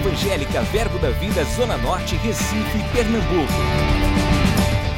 [0.00, 3.52] Evangélica Verbo da Vida Zona Norte, Recife, Pernambuco.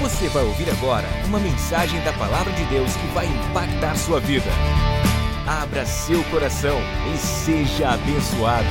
[0.01, 4.47] Você vai ouvir agora uma mensagem da Palavra de Deus que vai impactar sua vida.
[5.45, 6.79] Abra seu coração
[7.13, 8.69] e seja abençoado.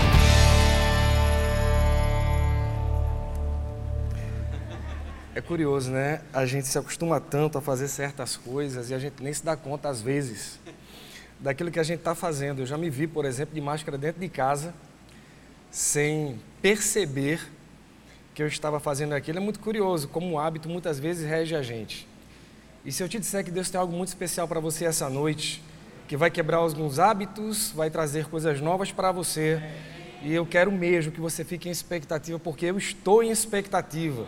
[5.36, 6.22] É curioso, né?
[6.32, 9.58] A gente se acostuma tanto a fazer certas coisas e a gente nem se dá
[9.58, 10.62] conta, às vezes,
[11.42, 12.62] daquilo que a gente está fazendo.
[12.62, 14.74] Eu já me vi, por exemplo, de máscara dentro de casa
[15.72, 17.50] sem perceber
[18.36, 19.38] que eu estava fazendo aquilo.
[19.38, 22.08] É muito curioso como o hábito muitas vezes rege a gente.
[22.84, 25.64] E se eu te disser que Deus tem algo muito especial para você essa noite,
[26.08, 29.62] que vai quebrar alguns hábitos, vai trazer coisas novas para você,
[30.22, 34.28] e eu quero mesmo que você fique em expectativa, porque eu estou em expectativa.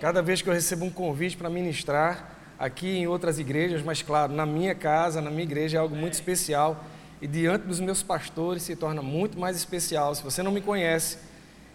[0.00, 4.32] Cada vez que eu recebo um convite para ministrar aqui em outras igrejas, mas claro,
[4.32, 6.84] na minha casa, na minha igreja é algo muito especial
[7.20, 10.14] e diante dos meus pastores se torna muito mais especial.
[10.14, 11.18] Se você não me conhece,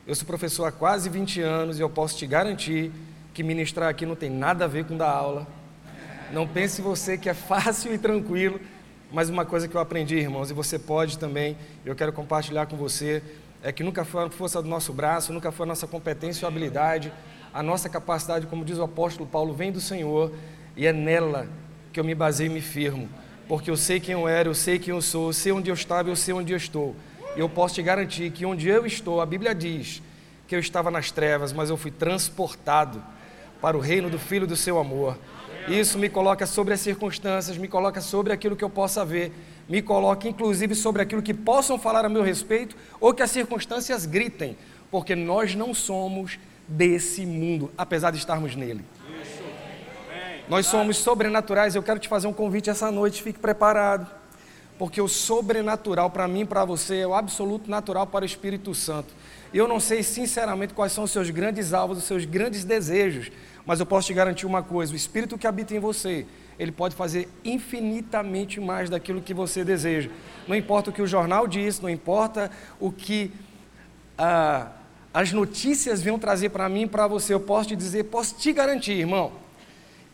[0.08, 2.92] eu sou professor há quase 20 anos e eu posso te garantir
[3.34, 5.48] que ministrar aqui não tem nada a ver com dar aula.
[6.32, 8.60] Não pense você que é fácil e tranquilo,
[9.12, 12.76] mas uma coisa que eu aprendi, irmãos, e você pode também, eu quero compartilhar com
[12.76, 13.22] você,
[13.62, 16.50] é que nunca foi a força do nosso braço, nunca foi a nossa competência ou
[16.50, 17.14] habilidade,
[17.54, 20.32] a nossa capacidade, como diz o apóstolo Paulo, vem do Senhor
[20.76, 21.48] e é nela
[21.94, 23.08] que eu me baseio e me firmo
[23.48, 25.74] porque eu sei quem eu era, eu sei quem eu sou, eu sei onde eu
[25.74, 26.96] estava, eu sei onde eu estou.
[27.36, 30.02] E eu posso te garantir que onde eu estou, a Bíblia diz
[30.48, 33.04] que eu estava nas trevas, mas eu fui transportado
[33.62, 35.18] para o reino do Filho do seu amor.
[35.68, 39.32] Isso me coloca sobre as circunstâncias, me coloca sobre aquilo que eu possa ver,
[39.68, 44.06] me coloca inclusive sobre aquilo que possam falar a meu respeito ou que as circunstâncias
[44.06, 44.56] gritem,
[44.92, 48.84] porque nós não somos desse mundo, apesar de estarmos nele.
[50.48, 51.74] Nós somos sobrenaturais.
[51.76, 54.08] Eu quero te fazer um convite essa noite, fique preparado.
[54.78, 58.76] Porque o sobrenatural para mim e para você é o absoluto natural para o Espírito
[58.76, 59.14] Santo.
[59.54, 63.32] Eu não sei sinceramente quais são os seus grandes alvos, os seus grandes desejos,
[63.66, 66.26] mas eu posso te garantir uma coisa: o Espírito que habita em você,
[66.60, 70.10] ele pode fazer infinitamente mais daquilo que você deseja.
[70.46, 73.32] Não importa o que o jornal diz, não importa o que
[74.18, 74.68] ah,
[75.14, 78.52] as notícias venham trazer para mim e para você, eu posso te dizer, posso te
[78.52, 79.45] garantir, irmão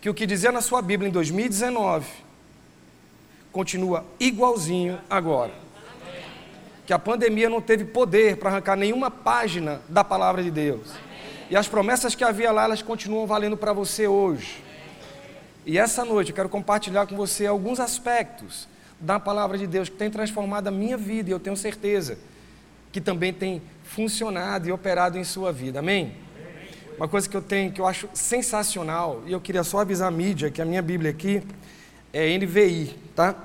[0.01, 2.07] que o que dizia na sua Bíblia em 2019
[3.51, 5.53] continua igualzinho agora.
[6.87, 10.91] Que a pandemia não teve poder para arrancar nenhuma página da palavra de Deus.
[11.49, 14.63] E as promessas que havia lá, elas continuam valendo para você hoje.
[15.65, 18.67] E essa noite eu quero compartilhar com você alguns aspectos
[18.99, 22.17] da palavra de Deus que tem transformado a minha vida e eu tenho certeza
[22.91, 25.79] que também tem funcionado e operado em sua vida.
[25.79, 26.15] Amém?
[27.01, 30.11] Uma coisa que eu tenho, que eu acho sensacional, e eu queria só avisar a
[30.11, 31.41] mídia que a minha Bíblia aqui
[32.13, 33.35] é NVI, tá?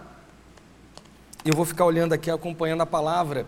[1.43, 3.47] Eu vou ficar olhando aqui, acompanhando a palavra.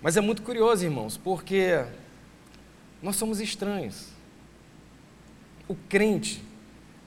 [0.00, 1.84] Mas é muito curioso, irmãos, porque
[3.02, 4.10] nós somos estranhos.
[5.66, 6.40] O crente,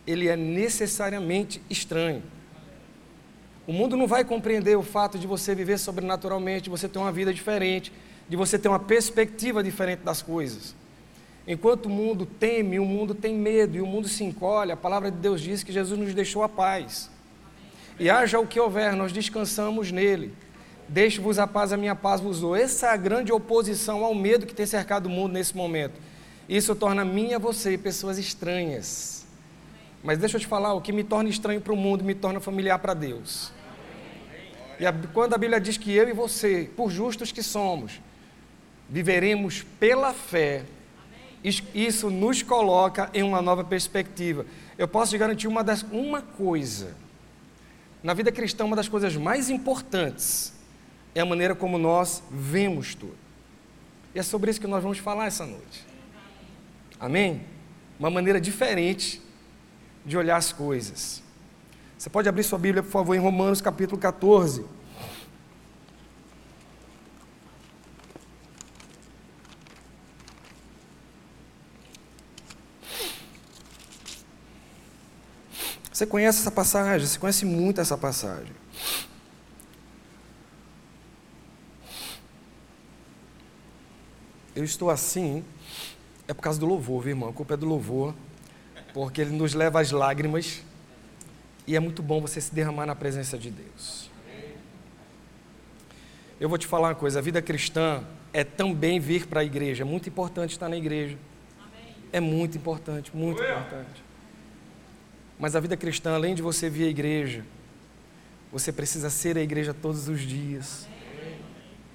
[0.05, 2.21] ele é necessariamente estranho.
[3.65, 7.13] O mundo não vai compreender o fato de você viver sobrenaturalmente, de você ter uma
[7.13, 7.93] vida diferente,
[8.27, 10.75] de você ter uma perspectiva diferente das coisas.
[11.49, 15.09] Enquanto o mundo teme, o mundo tem medo e o mundo se encolhe, a palavra
[15.09, 17.09] de Deus diz que Jesus nos deixou a paz.
[17.99, 20.31] E haja o que houver, nós descansamos nele.
[20.87, 22.55] Deixe-vos a paz, a minha paz vos dou.
[22.55, 25.99] Essa é a grande oposição ao medo que tem cercado o mundo nesse momento.
[26.47, 29.25] Isso torna mim e você pessoas estranhas.
[30.03, 32.39] Mas deixa eu te falar, o que me torna estranho para o mundo me torna
[32.39, 33.51] familiar para Deus.
[34.79, 37.99] E a, quando a Bíblia diz que eu e você, por justos que somos,
[38.87, 40.63] viveremos pela fé
[41.43, 44.45] isso nos coloca em uma nova perspectiva.
[44.77, 46.95] Eu posso te garantir uma, das, uma coisa.
[48.03, 50.53] Na vida cristã, uma das coisas mais importantes
[51.15, 53.17] é a maneira como nós vemos tudo.
[54.13, 55.85] E é sobre isso que nós vamos falar essa noite.
[56.99, 57.41] Amém?
[57.99, 59.21] Uma maneira diferente
[60.05, 61.21] de olhar as coisas.
[61.97, 64.65] Você pode abrir sua Bíblia, por favor, em Romanos capítulo 14.
[75.99, 78.53] Você conhece essa passagem, você conhece muito essa passagem.
[84.55, 85.43] Eu estou assim,
[86.25, 87.27] é por causa do louvor, viu, irmão?
[87.27, 88.15] A culpa é do louvor,
[88.93, 90.63] porque ele nos leva às lágrimas
[91.67, 94.09] e é muito bom você se derramar na presença de Deus.
[96.39, 99.83] Eu vou te falar uma coisa: a vida cristã é também vir para a igreja.
[99.83, 101.17] É muito importante estar na igreja.
[102.13, 104.08] É muito importante, muito importante.
[105.39, 107.45] Mas a vida cristã, além de você vir à igreja,
[108.51, 110.87] você precisa ser a igreja todos os dias.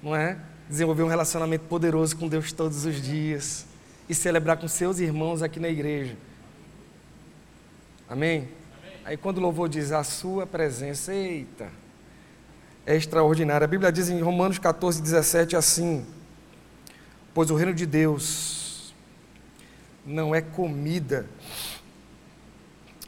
[0.01, 0.37] Não é?
[0.69, 3.65] desenvolver um relacionamento poderoso com Deus todos os dias
[4.09, 6.15] e celebrar com seus irmãos aqui na igreja.
[8.09, 8.49] Amém?
[9.03, 11.69] Aí quando o louvor diz a sua presença, eita,
[12.85, 13.65] é extraordinária.
[13.65, 16.05] A Bíblia diz em Romanos 14, 17 assim:
[17.33, 18.93] Pois o reino de Deus
[20.05, 21.27] não é comida,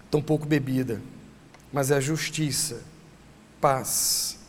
[0.09, 1.01] tampouco bebida,
[1.71, 2.81] mas é justiça,
[3.59, 4.39] paz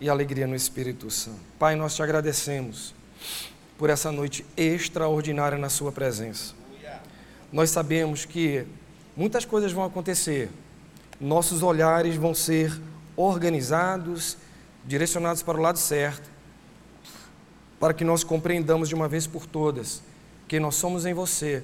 [0.00, 1.40] e alegria no Espírito Santo.
[1.58, 2.94] Pai, nós te agradecemos
[3.78, 6.54] por essa noite extraordinária na Sua presença.
[7.52, 8.64] Nós sabemos que
[9.16, 10.50] muitas coisas vão acontecer,
[11.20, 12.80] nossos olhares vão ser
[13.16, 14.36] organizados,
[14.86, 16.30] direcionados para o lado certo,
[17.78, 20.02] para que nós compreendamos de uma vez por todas
[20.46, 21.62] que nós somos em você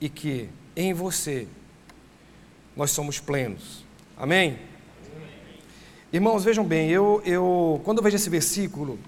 [0.00, 1.46] e que em você
[2.76, 3.84] nós somos plenos.
[4.16, 4.58] Amém?
[6.12, 8.98] Irmãos, vejam bem, eu, eu quando eu vejo esse versículo,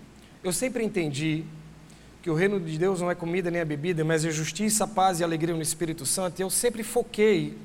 [0.42, 1.44] eu sempre entendi
[2.22, 5.20] que o reino de Deus não é comida nem a bebida, mas é justiça, paz
[5.20, 6.40] e alegria no Espírito Santo.
[6.40, 7.56] E eu sempre foquei,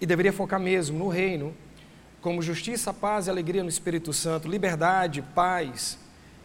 [0.00, 1.54] e deveria focar mesmo, no reino,
[2.22, 5.98] como justiça, paz e alegria no Espírito Santo, liberdade, paz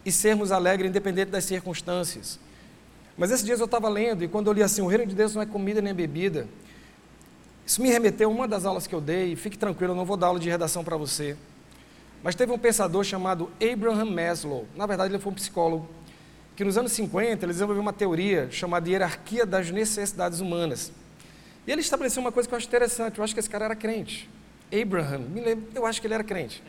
[0.04, 2.38] e sermos alegres independente das circunstâncias.
[3.16, 5.34] Mas esses dias eu estava lendo e quando eu li assim, o reino de Deus
[5.34, 6.46] não é comida nem bebida,
[7.66, 10.16] isso me remeteu a uma das aulas que eu dei, fique tranquilo, eu não vou
[10.16, 11.36] dar aula de redação para você.
[12.22, 15.88] Mas teve um pensador chamado Abraham Maslow, na verdade ele foi um psicólogo,
[16.56, 20.92] que nos anos 50 ele desenvolveu uma teoria chamada hierarquia das necessidades humanas.
[21.66, 23.76] E ele estabeleceu uma coisa que eu acho interessante, eu acho que esse cara era
[23.76, 24.28] crente.
[24.72, 26.62] Abraham, me lembro, eu acho que ele era crente.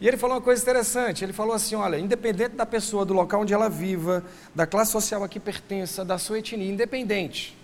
[0.00, 3.42] E ele falou uma coisa interessante, ele falou assim, olha, independente da pessoa, do local
[3.42, 4.24] onde ela viva,
[4.54, 7.56] da classe social a que pertença, da sua etnia, independente,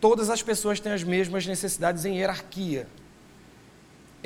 [0.00, 2.86] todas as pessoas têm as mesmas necessidades em hierarquia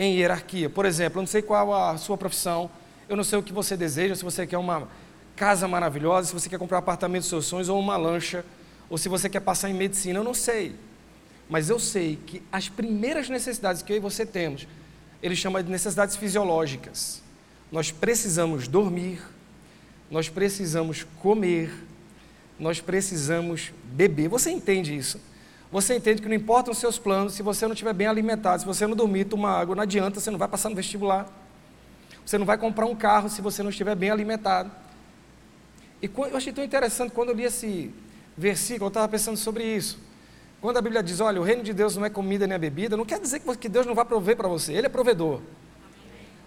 [0.01, 0.71] em hierarquia.
[0.71, 2.71] Por exemplo, eu não sei qual a sua profissão,
[3.07, 4.89] eu não sei o que você deseja, se você quer uma
[5.37, 8.43] casa maravilhosa, se você quer comprar um apartamento dos seus sonhos ou uma lancha,
[8.89, 10.75] ou se você quer passar em medicina, eu não sei.
[11.51, 14.67] Mas eu sei que as primeiras necessidades que eu e você temos,
[15.23, 17.23] ele chama de necessidades fisiológicas.
[17.71, 19.21] Nós precisamos dormir,
[20.11, 21.71] nós precisamos comer,
[22.59, 24.29] nós precisamos beber.
[24.29, 25.21] Você entende isso?
[25.71, 28.67] Você entende que não importam os seus planos, se você não estiver bem alimentado, se
[28.67, 31.29] você não dormir, tomar água, não adianta, você não vai passar no vestibular.
[32.27, 34.71] Você não vai comprar um carro se você não estiver bem alimentado.
[36.03, 37.93] E eu achei tão interessante quando eu li esse
[38.37, 39.99] versículo, eu estava pensando sobre isso.
[40.61, 42.97] Quando a Bíblia diz, olha, o reino de Deus não é comida nem é bebida,
[42.97, 45.41] não quer dizer que Deus não vai prover para você, Ele é provedor.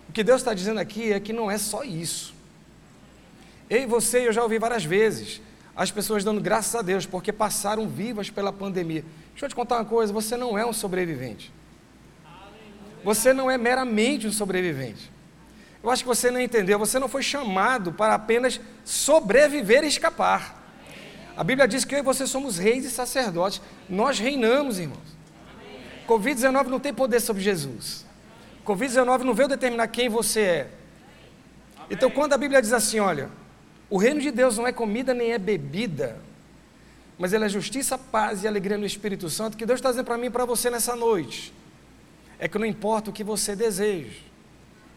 [0.09, 2.33] O que Deus está dizendo aqui é que não é só isso.
[3.69, 5.41] Eu e você, eu já ouvi várias vezes,
[5.75, 9.03] as pessoas dando graças a Deus, porque passaram vivas pela pandemia.
[9.31, 11.51] Deixa eu te contar uma coisa: você não é um sobrevivente.
[13.03, 15.11] Você não é meramente um sobrevivente.
[15.83, 16.79] Eu acho que você não entendeu.
[16.79, 20.63] Você não foi chamado para apenas sobreviver e escapar.
[21.35, 23.61] A Bíblia diz que eu e você somos reis e sacerdotes.
[23.89, 25.13] Nós reinamos, irmãos.
[26.07, 28.05] Covid-19 não tem poder sobre Jesus.
[28.65, 30.67] Covid-19 não veio determinar quem você é.
[31.89, 33.29] Então, quando a Bíblia diz assim, olha,
[33.93, 36.17] o reino de Deus não é comida nem é bebida,
[37.15, 40.17] mas ele é justiça, paz e alegria no Espírito Santo, que Deus está dizendo para
[40.17, 41.53] mim e para você nessa noite.
[42.39, 44.17] É que não importa o que você deseja,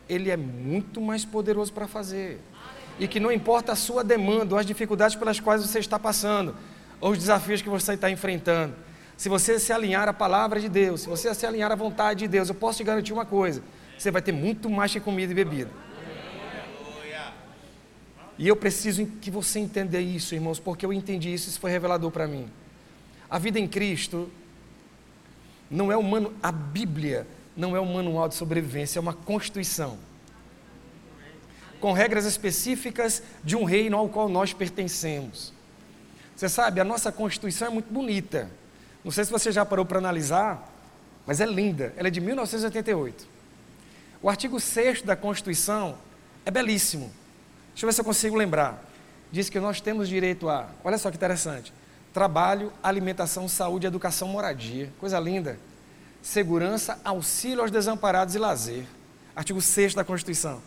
[0.09, 2.41] Ele é muito mais poderoso para fazer.
[2.99, 6.55] E que não importa a sua demanda, ou as dificuldades pelas quais você está passando,
[6.99, 8.75] ou os desafios que você está enfrentando.
[9.15, 12.29] Se você se alinhar à palavra de Deus, se você se alinhar à vontade de
[12.29, 13.63] Deus, eu posso te garantir uma coisa:
[13.99, 15.71] você vai ter muito mais que comida e bebida.
[18.39, 22.11] E eu preciso que você entenda isso, irmãos, porque eu entendi isso, isso foi revelador
[22.11, 22.49] para mim.
[23.31, 24.31] A vida em Cristo
[25.71, 27.27] não é humano, a Bíblia
[27.57, 29.99] não é um manual de sobrevivência, é uma constituição.
[31.81, 35.53] Com regras específicas de um reino ao qual nós pertencemos.
[36.37, 38.51] Você sabe, a nossa Constituição é muito bonita.
[39.03, 40.71] Não sei se você já parou para analisar,
[41.27, 41.95] mas é linda.
[41.97, 43.27] Ela é de 1988.
[44.21, 45.97] O artigo 6 da Constituição
[46.45, 47.11] é belíssimo.
[47.77, 48.83] Deixa eu ver se eu consigo lembrar.
[49.31, 51.75] Diz que nós temos direito a, olha só que interessante,
[52.11, 54.91] trabalho, alimentação, saúde, educação, moradia.
[54.99, 55.59] Coisa linda.
[56.23, 58.87] Segurança, auxílio aos desamparados e lazer.
[59.37, 60.63] Artigo 6 da Constituição.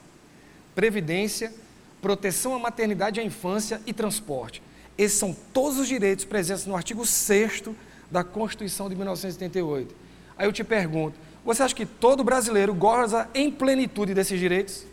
[0.75, 1.51] Previdência,
[1.99, 4.61] proteção à maternidade e à infância e transporte.
[4.95, 7.71] Esses são todos os direitos presentes no artigo 6
[8.11, 9.95] da Constituição de 1988.
[10.37, 14.85] Aí eu te pergunto, você acha que todo brasileiro goza em plenitude desses direitos?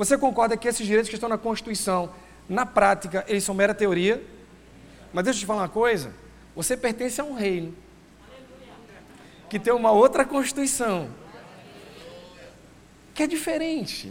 [0.00, 2.10] Você concorda que esses direitos que estão na Constituição,
[2.48, 4.24] na prática, eles são mera teoria?
[5.12, 6.10] Mas deixa eu te falar uma coisa:
[6.56, 7.74] você pertence a um reino
[9.50, 11.10] que tem uma outra Constituição,
[13.14, 14.10] que é diferente.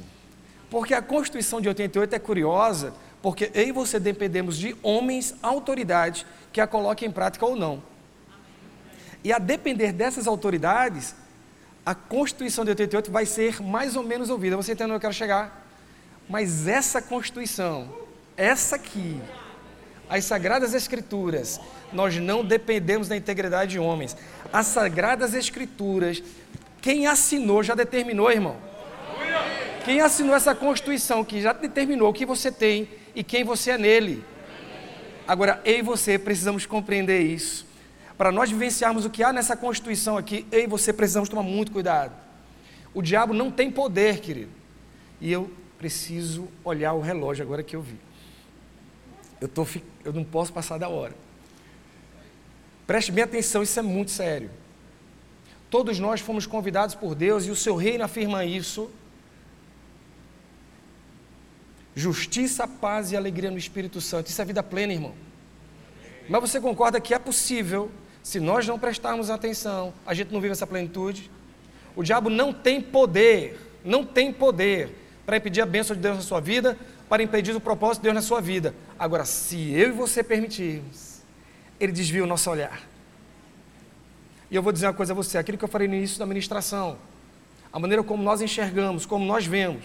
[0.69, 6.23] Porque a Constituição de 88 é curiosa, porque eu e você dependemos de homens, autoridades,
[6.53, 7.81] que a coloquem em prática ou não.
[9.23, 11.15] E a depender dessas autoridades,
[11.83, 14.55] a Constituição de 88 vai ser mais ou menos ouvida.
[14.55, 15.65] Você entende onde eu quero chegar?
[16.29, 17.89] Mas essa Constituição,
[18.37, 19.19] essa aqui,
[20.07, 21.59] as Sagradas Escrituras,
[21.91, 24.15] nós não dependemos da integridade de homens.
[24.53, 26.21] As Sagradas Escrituras,
[26.81, 28.57] quem assinou já determinou, irmão.
[29.83, 33.77] Quem assinou essa Constituição que já determinou o que você tem e quem você é
[33.77, 34.23] nele.
[35.27, 37.65] Agora, eu e você precisamos compreender isso.
[38.15, 41.71] Para nós vivenciarmos o que há nessa Constituição aqui, eu e você precisamos tomar muito
[41.71, 42.13] cuidado.
[42.93, 44.51] O diabo não tem poder, querido.
[45.21, 47.97] E eu preciso olhar o relógio agora que eu vi.
[49.39, 49.65] Eu, tô,
[50.03, 51.15] eu não posso passar da hora.
[52.85, 54.51] Preste bem atenção, isso é muito sério.
[55.69, 58.91] Todos nós fomos convidados por Deus e o seu reino afirma isso.
[61.95, 64.27] Justiça, paz e alegria no Espírito Santo.
[64.27, 65.13] Isso é vida plena, irmão.
[66.27, 67.89] Mas você concorda que é possível
[68.21, 71.31] se nós não prestarmos atenção, a gente não vive essa plenitude.
[71.95, 74.98] O diabo não tem poder, não tem poder
[75.29, 76.75] para impedir a bênção de Deus na sua vida,
[77.07, 78.73] para impedir o propósito de Deus na sua vida.
[78.97, 81.21] Agora, se eu e você permitirmos,
[81.79, 82.81] ele desvia o nosso olhar.
[84.49, 86.25] E eu vou dizer uma coisa a você, aquilo que eu falei no início da
[86.25, 86.97] ministração,
[87.71, 89.83] a maneira como nós enxergamos, como nós vemos,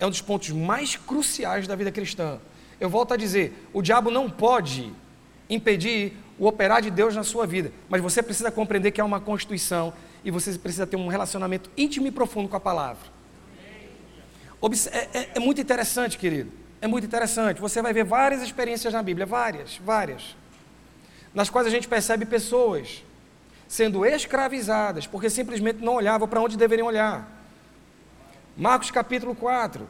[0.00, 2.40] é um dos pontos mais cruciais da vida cristã.
[2.80, 4.92] Eu volto a dizer, o diabo não pode
[5.48, 7.70] impedir o operar de Deus na sua vida.
[7.88, 9.92] Mas você precisa compreender que há uma constituição
[10.24, 13.17] e você precisa ter um relacionamento íntimo e profundo com a palavra.
[14.90, 16.52] É, é, é, muito interessante, querido.
[16.80, 17.60] É muito interessante.
[17.60, 20.36] Você vai ver várias experiências na Bíblia, várias, várias,
[21.34, 23.04] nas quais a gente percebe pessoas
[23.66, 27.28] sendo escravizadas porque simplesmente não olhavam para onde deveriam olhar.
[28.56, 29.88] Marcos capítulo 4.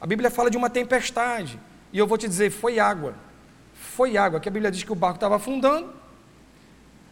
[0.00, 1.58] A Bíblia fala de uma tempestade.
[1.92, 3.14] E eu vou te dizer, foi água
[3.98, 5.92] foi água, que a Bíblia diz que o barco estava afundando,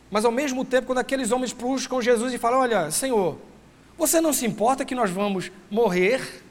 [0.08, 3.36] mas ao mesmo tempo, quando aqueles homens buscam Jesus e falam: Olha, Senhor,
[3.98, 6.44] você não se importa que nós vamos morrer?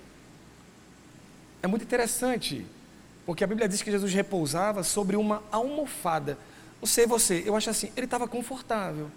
[1.65, 2.63] É muito interessante,
[3.25, 6.37] porque a Bíblia diz que Jesus repousava sobre uma almofada.
[6.79, 9.09] Não sei você, eu acho assim, ele estava confortável,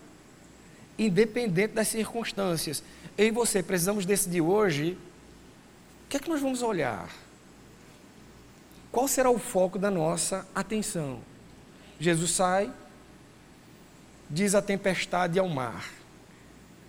[0.98, 2.82] independente das circunstâncias.
[3.18, 4.96] Eu e você precisamos decidir hoje
[6.06, 7.08] o que é que nós vamos olhar
[8.90, 11.20] qual será o foco da nossa atenção?
[12.00, 12.72] Jesus sai,
[14.30, 15.88] diz a tempestade ao mar: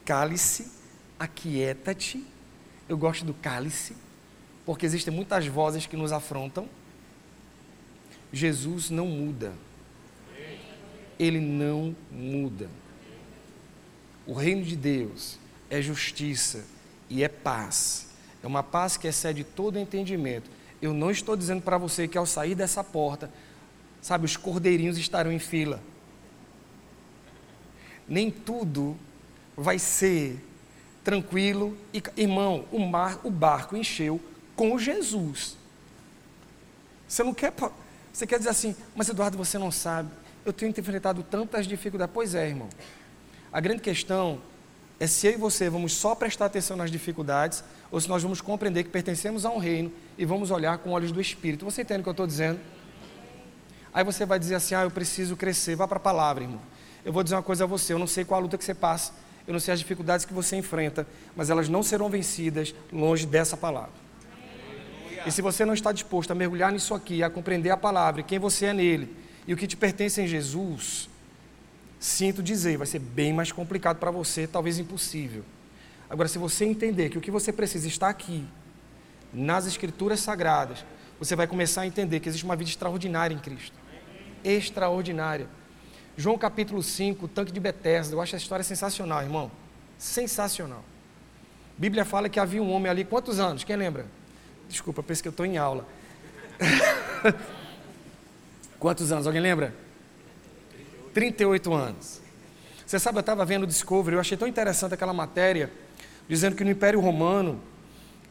[0.05, 0.71] Cálice,
[1.19, 2.25] aquieta-te.
[2.87, 3.95] Eu gosto do cálice,
[4.69, 6.69] porque existem muitas vozes que nos afrontam.
[8.31, 9.51] Jesus não muda.
[11.17, 12.69] Ele não muda.
[14.27, 15.39] O reino de Deus
[15.71, 16.63] é justiça
[17.09, 18.09] e é paz.
[18.43, 22.27] É uma paz que excede todo entendimento eu não estou dizendo para você que ao
[22.27, 23.31] sair dessa porta,
[23.99, 25.81] sabe, os cordeirinhos estarão em fila.
[28.07, 28.95] Nem tudo
[29.57, 30.39] vai ser
[31.03, 34.21] tranquilo e irmão, o mar, o barco encheu
[34.59, 35.55] com Jesus.
[37.07, 37.53] Você não quer,
[38.11, 40.09] você quer dizer assim, mas Eduardo, você não sabe.
[40.45, 42.13] Eu tenho enfrentado tantas dificuldades.
[42.13, 42.67] Pois é, irmão.
[43.53, 44.41] A grande questão
[44.99, 48.41] é se eu e você vamos só prestar atenção nas dificuldades ou se nós vamos
[48.41, 51.63] compreender que pertencemos a um reino e vamos olhar com olhos do Espírito.
[51.63, 52.59] Você entende o que eu estou dizendo?
[53.93, 55.77] Aí você vai dizer assim: ah, eu preciso crescer.
[55.77, 56.59] Vá para a palavra, irmão.
[57.05, 58.75] Eu vou dizer uma coisa a você: eu não sei qual a luta que você
[58.75, 59.13] passa,
[59.47, 63.55] eu não sei as dificuldades que você enfrenta, mas elas não serão vencidas longe dessa
[63.55, 64.08] palavra.
[65.25, 68.39] E se você não está disposto a mergulhar nisso aqui, a compreender a palavra, quem
[68.39, 69.15] você é nele
[69.47, 71.09] e o que te pertence em Jesus,
[71.99, 75.43] sinto dizer, vai ser bem mais complicado para você, talvez impossível.
[76.09, 78.45] Agora, se você entender que o que você precisa está aqui,
[79.33, 80.83] nas Escrituras Sagradas,
[81.19, 83.75] você vai começar a entender que existe uma vida extraordinária em Cristo.
[84.43, 85.47] Extraordinária.
[86.17, 89.51] João capítulo 5, o tanque de Betesda, eu acho essa história sensacional, irmão.
[89.97, 90.83] Sensacional.
[91.77, 93.63] Bíblia fala que havia um homem ali, quantos anos?
[93.63, 94.05] Quem lembra?
[94.69, 95.85] Desculpa, penso que eu estou em aula.
[98.79, 99.25] quantos anos?
[99.25, 99.73] Alguém lembra?
[101.13, 102.21] 38 anos.
[102.85, 105.71] Você sabe, eu estava vendo o Discovery, eu achei tão interessante aquela matéria
[106.27, 107.59] dizendo que no Império Romano,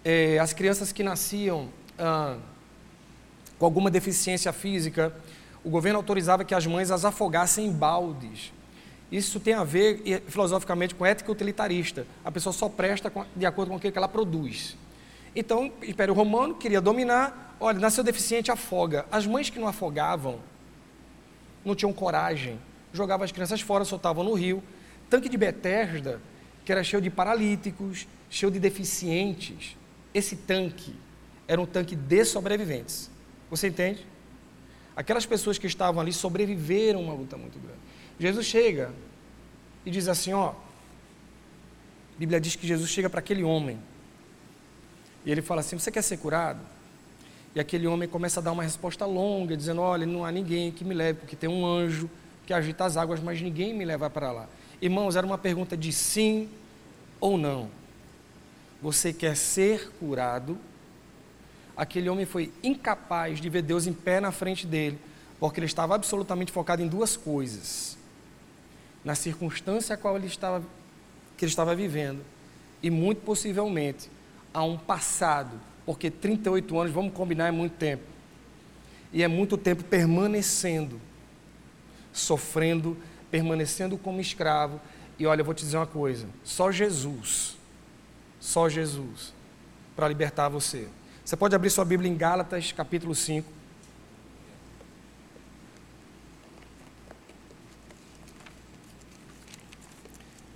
[0.04, 1.68] eh, as crianças que nasciam
[1.98, 2.36] ah,
[3.58, 5.12] com alguma deficiência física,
[5.64, 8.52] o governo autorizava que as mães as afogassem em baldes.
[9.10, 12.06] Isso tem a ver, filosoficamente, com ética utilitarista.
[12.24, 14.76] A pessoa só presta de acordo com aquilo que ela produz.
[15.38, 19.06] Então, o Império Romano queria dominar, olha, nasceu deficiente, afoga.
[19.08, 20.40] As mães que não afogavam,
[21.64, 22.58] não tinham coragem,
[22.92, 24.60] jogavam as crianças fora, soltavam no rio.
[25.08, 26.20] Tanque de Betesda
[26.64, 29.76] que era cheio de paralíticos, cheio de deficientes,
[30.12, 30.92] esse tanque
[31.46, 33.08] era um tanque de sobreviventes.
[33.48, 34.04] Você entende?
[34.96, 37.78] Aquelas pessoas que estavam ali sobreviveram a uma luta muito grande.
[38.18, 38.92] Jesus chega
[39.86, 40.54] e diz assim: ó, a
[42.18, 43.78] Bíblia diz que Jesus chega para aquele homem
[45.28, 46.58] e ele fala assim: Você quer ser curado?
[47.54, 50.82] E aquele homem começa a dar uma resposta longa, dizendo: Olha, não há ninguém que
[50.86, 52.08] me leve, porque tem um anjo
[52.46, 54.48] que agita as águas, mas ninguém me leva para lá.
[54.80, 56.48] Irmãos, era uma pergunta de sim
[57.20, 57.68] ou não.
[58.80, 60.56] Você quer ser curado?
[61.76, 64.98] Aquele homem foi incapaz de ver Deus em pé na frente dele,
[65.38, 67.98] porque ele estava absolutamente focado em duas coisas:
[69.04, 70.64] na circunstância a qual ele estava,
[71.36, 72.24] que ele estava vivendo,
[72.82, 74.08] e muito possivelmente
[74.52, 78.04] a um passado, porque 38 anos, vamos combinar, é muito tempo.
[79.12, 81.00] E é muito tempo permanecendo,
[82.12, 82.96] sofrendo,
[83.30, 84.80] permanecendo como escravo.
[85.18, 87.56] E olha, eu vou te dizer uma coisa: só Jesus,
[88.38, 89.32] só Jesus,
[89.96, 90.88] para libertar você.
[91.24, 93.58] Você pode abrir sua Bíblia em Gálatas, capítulo 5.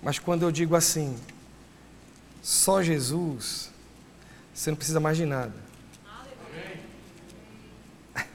[0.02, 1.16] Mas quando eu digo assim,
[2.42, 3.71] só Jesus,
[4.54, 5.54] você não precisa mais de nada.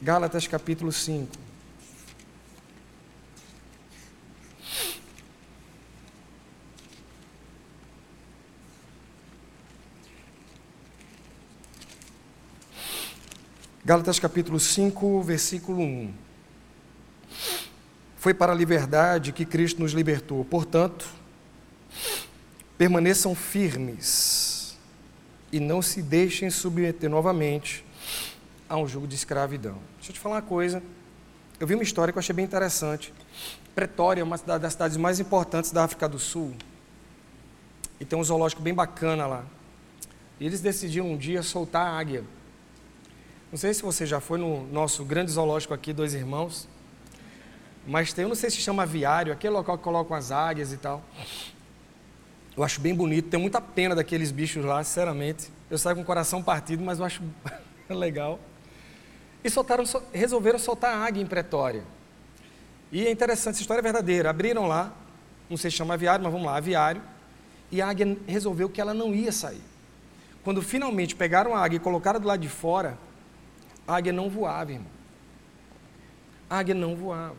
[0.00, 1.48] Gálatas capítulo 5.
[13.88, 16.12] Gálatas capítulo 5, versículo 1.
[18.18, 20.44] Foi para a liberdade que Cristo nos libertou.
[20.44, 21.08] Portanto,
[22.78, 24.78] permaneçam firmes
[25.50, 27.84] e não se deixem submeter novamente
[28.68, 29.78] a um jugo de escravidão.
[29.96, 30.80] Deixa eu te falar uma coisa.
[31.58, 33.12] Eu vi uma história que eu achei bem interessante.
[33.74, 36.54] Pretória é uma das cidades mais importantes da África do Sul.
[37.98, 39.44] E tem um zoológico bem bacana lá.
[40.38, 42.22] E eles decidiram um dia soltar a águia.
[43.50, 46.68] Não sei se você já foi no nosso grande zoológico aqui, Dois Irmãos.
[47.86, 50.76] Mas tem, eu não sei se chama aviário, aquele local que colocam as águias e
[50.76, 51.02] tal.
[52.58, 55.48] Eu acho bem bonito, tenho muita pena daqueles bichos lá, sinceramente.
[55.70, 57.22] Eu saio com o coração partido, mas eu acho
[57.88, 58.40] legal.
[59.44, 61.84] E soltaram, resolveram soltar a águia em Pretória.
[62.90, 64.30] E é interessante, essa história é verdadeira.
[64.30, 64.92] Abriram lá,
[65.48, 67.00] não sei se chama aviário, mas vamos lá, aviário.
[67.70, 69.62] E a águia resolveu que ela não ia sair.
[70.42, 72.98] Quando finalmente pegaram a águia e colocaram do lado de fora,
[73.86, 74.90] a águia não voava, irmão.
[76.50, 77.36] A águia não voava.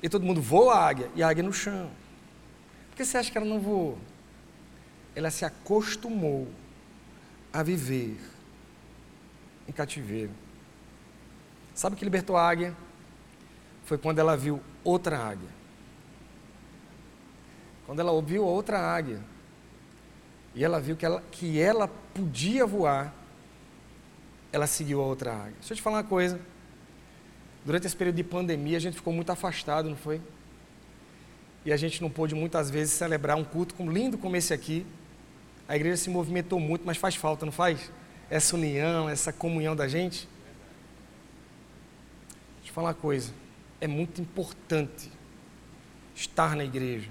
[0.00, 1.90] E todo mundo voa a águia, e a águia no chão.
[2.96, 3.98] Por que você acha que ela não voou?
[5.14, 6.48] Ela se acostumou
[7.52, 8.18] a viver
[9.68, 10.30] em cativeiro.
[11.74, 12.74] Sabe o que libertou a águia?
[13.84, 15.50] Foi quando ela viu outra águia.
[17.84, 19.20] Quando ela ouviu outra águia,
[20.54, 23.12] e ela viu que ela, que ela podia voar,
[24.50, 25.56] ela seguiu a outra águia.
[25.58, 26.40] Deixa eu te falar uma coisa.
[27.62, 30.18] Durante esse período de pandemia, a gente ficou muito afastado, não foi?
[31.66, 34.86] E a gente não pôde muitas vezes celebrar um culto como, lindo como esse aqui.
[35.66, 37.90] A igreja se movimentou muito, mas faz falta, não faz?
[38.30, 40.28] Essa união, essa comunhão da gente.
[42.58, 43.32] Deixa eu falar uma coisa.
[43.80, 45.10] É muito importante
[46.14, 47.08] estar na igreja.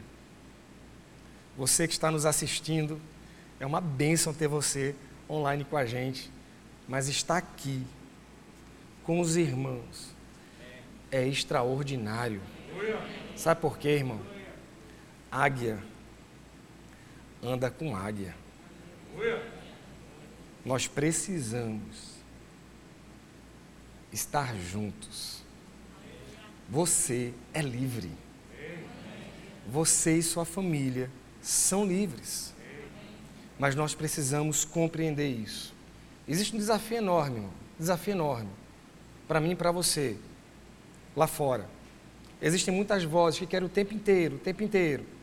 [1.58, 3.02] Você que está nos assistindo,
[3.60, 4.96] é uma bênção ter você
[5.30, 6.32] online com a gente,
[6.88, 7.86] mas estar aqui
[9.04, 10.16] com os irmãos
[11.12, 12.42] é extraordinário.
[13.36, 14.35] Sabe por quê, irmão?
[15.36, 15.84] Águia
[17.44, 18.34] anda com águia.
[20.64, 22.16] Nós precisamos
[24.12, 25.44] estar juntos.
[26.70, 28.10] Você é livre.
[29.68, 31.10] Você e sua família
[31.42, 32.54] são livres.
[33.60, 35.74] Mas nós precisamos compreender isso.
[36.28, 37.52] Existe um desafio enorme, irmão.
[37.78, 38.50] desafio enorme.
[39.28, 40.18] Para mim e para você,
[41.16, 41.70] lá fora.
[42.42, 45.15] Existem muitas vozes que querem o tempo inteiro, o tempo inteiro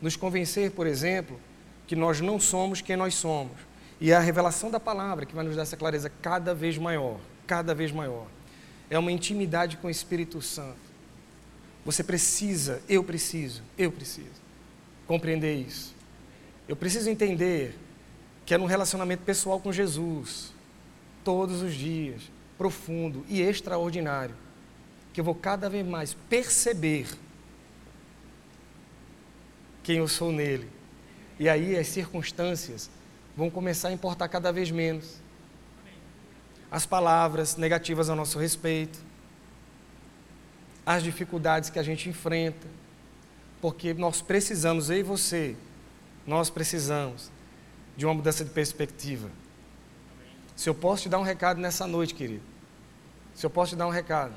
[0.00, 1.38] nos convencer, por exemplo,
[1.86, 3.56] que nós não somos quem nós somos.
[4.00, 7.18] E é a revelação da palavra que vai nos dar essa clareza cada vez maior,
[7.46, 8.26] cada vez maior.
[8.88, 10.88] É uma intimidade com o Espírito Santo.
[11.84, 14.48] Você precisa, eu preciso, eu preciso
[15.06, 15.94] compreender isso.
[16.68, 17.76] Eu preciso entender
[18.44, 20.52] que é num relacionamento pessoal com Jesus,
[21.24, 22.22] todos os dias,
[22.58, 24.34] profundo e extraordinário,
[25.12, 27.08] que eu vou cada vez mais perceber
[29.88, 30.68] quem eu sou nele.
[31.38, 32.90] E aí as circunstâncias
[33.34, 35.16] vão começar a importar cada vez menos.
[36.70, 38.98] As palavras negativas a nosso respeito,
[40.84, 42.66] as dificuldades que a gente enfrenta,
[43.62, 45.56] porque nós precisamos, eu e você,
[46.26, 47.30] Nós precisamos
[47.96, 49.30] de uma mudança de perspectiva.
[50.54, 52.44] Se eu posso te dar um recado nessa noite, querido,
[53.34, 54.34] se eu posso te dar um recado,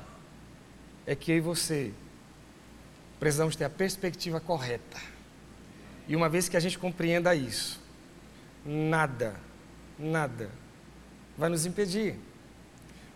[1.06, 1.92] é que eu e você
[3.20, 5.11] precisamos ter a perspectiva correta.
[6.08, 7.80] E uma vez que a gente compreenda isso,
[8.64, 9.34] nada,
[9.98, 10.50] nada
[11.36, 12.16] vai nos impedir.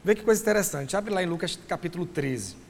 [0.05, 0.97] Vê que coisa interessante.
[0.97, 2.67] Abre lá em Lucas capítulo 13.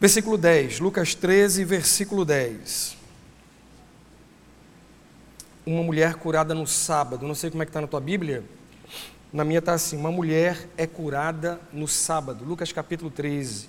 [0.00, 2.97] Versículo 10, Lucas 13, versículo 10.
[5.68, 8.42] Uma mulher curada no sábado, não sei como é que está na tua Bíblia,
[9.30, 13.68] na minha está assim: uma mulher é curada no sábado, Lucas capítulo 13.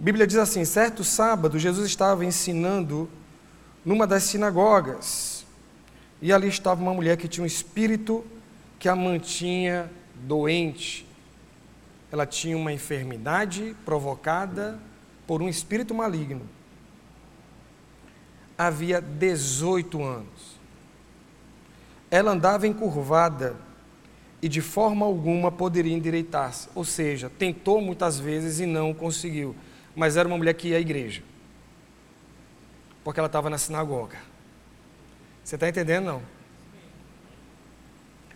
[0.00, 3.10] A Bíblia diz assim: certo sábado, Jesus estava ensinando
[3.84, 5.44] numa das sinagogas,
[6.22, 8.24] e ali estava uma mulher que tinha um espírito
[8.78, 11.06] que a mantinha doente.
[12.10, 14.78] Ela tinha uma enfermidade provocada
[15.26, 16.40] por um espírito maligno.
[18.58, 20.58] Havia 18 anos.
[22.10, 23.56] Ela andava encurvada
[24.42, 26.68] e de forma alguma poderia endireitar-se.
[26.74, 29.54] Ou seja, tentou muitas vezes e não conseguiu.
[29.94, 31.22] Mas era uma mulher que ia à igreja.
[33.04, 34.18] Porque ela estava na sinagoga.
[35.44, 36.04] Você está entendendo?
[36.04, 36.22] Não.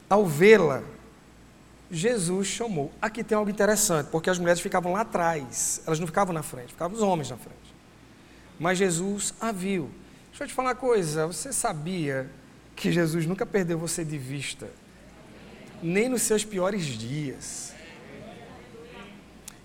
[0.09, 0.83] Ao vê-la,
[1.91, 2.91] Jesus chamou.
[3.01, 6.69] Aqui tem algo interessante, porque as mulheres ficavam lá atrás, elas não ficavam na frente,
[6.69, 7.75] ficavam os homens na frente.
[8.59, 9.91] Mas Jesus a viu.
[10.33, 12.29] Deixa eu te falar uma coisa, você sabia
[12.75, 14.69] que Jesus nunca perdeu você de vista,
[15.81, 17.73] nem nos seus piores dias.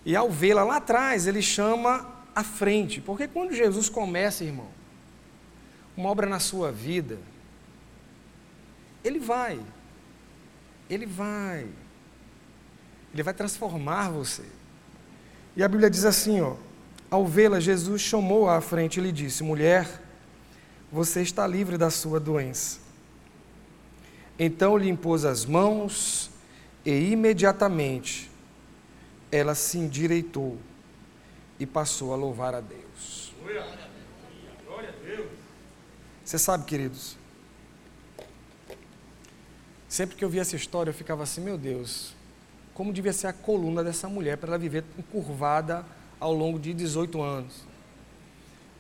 [0.06, 4.68] E ao vê-la lá atrás, ele chama à frente, porque quando Jesus começa, irmão,
[5.96, 7.18] uma obra na sua vida,
[9.04, 9.60] ele vai,
[10.90, 11.68] ele vai
[13.18, 14.44] ele vai transformar você.
[15.56, 16.56] E a Bíblia diz assim, ó,
[17.10, 19.88] ao vê-la, Jesus chamou-a à frente e lhe disse: Mulher,
[20.92, 22.80] você está livre da sua doença.
[24.40, 26.30] Então lhe impôs as mãos
[26.86, 28.30] e imediatamente
[29.32, 30.58] ela se endireitou
[31.60, 33.34] e passou a louvar a Deus.
[36.24, 37.18] Você sabe, queridos,
[39.88, 42.14] sempre que eu via essa história eu ficava assim, meu Deus,
[42.74, 45.86] como devia ser a coluna dessa mulher para ela viver encurvada
[46.20, 47.67] ao longo de 18 anos.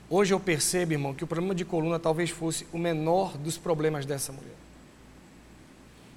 [0.09, 4.05] Hoje eu percebo, irmão, que o problema de coluna talvez fosse o menor dos problemas
[4.05, 4.55] dessa mulher.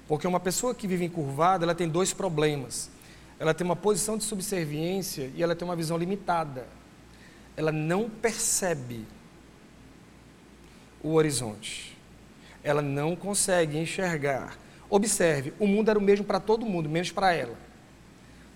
[0.07, 2.89] Porque uma pessoa que vive encurvada, ela tem dois problemas.
[3.39, 6.65] Ela tem uma posição de subserviência e ela tem uma visão limitada.
[7.57, 9.05] Ela não percebe
[11.03, 11.97] o horizonte.
[12.63, 14.57] Ela não consegue enxergar.
[14.89, 17.71] Observe, o mundo era o mesmo para todo mundo, menos para ela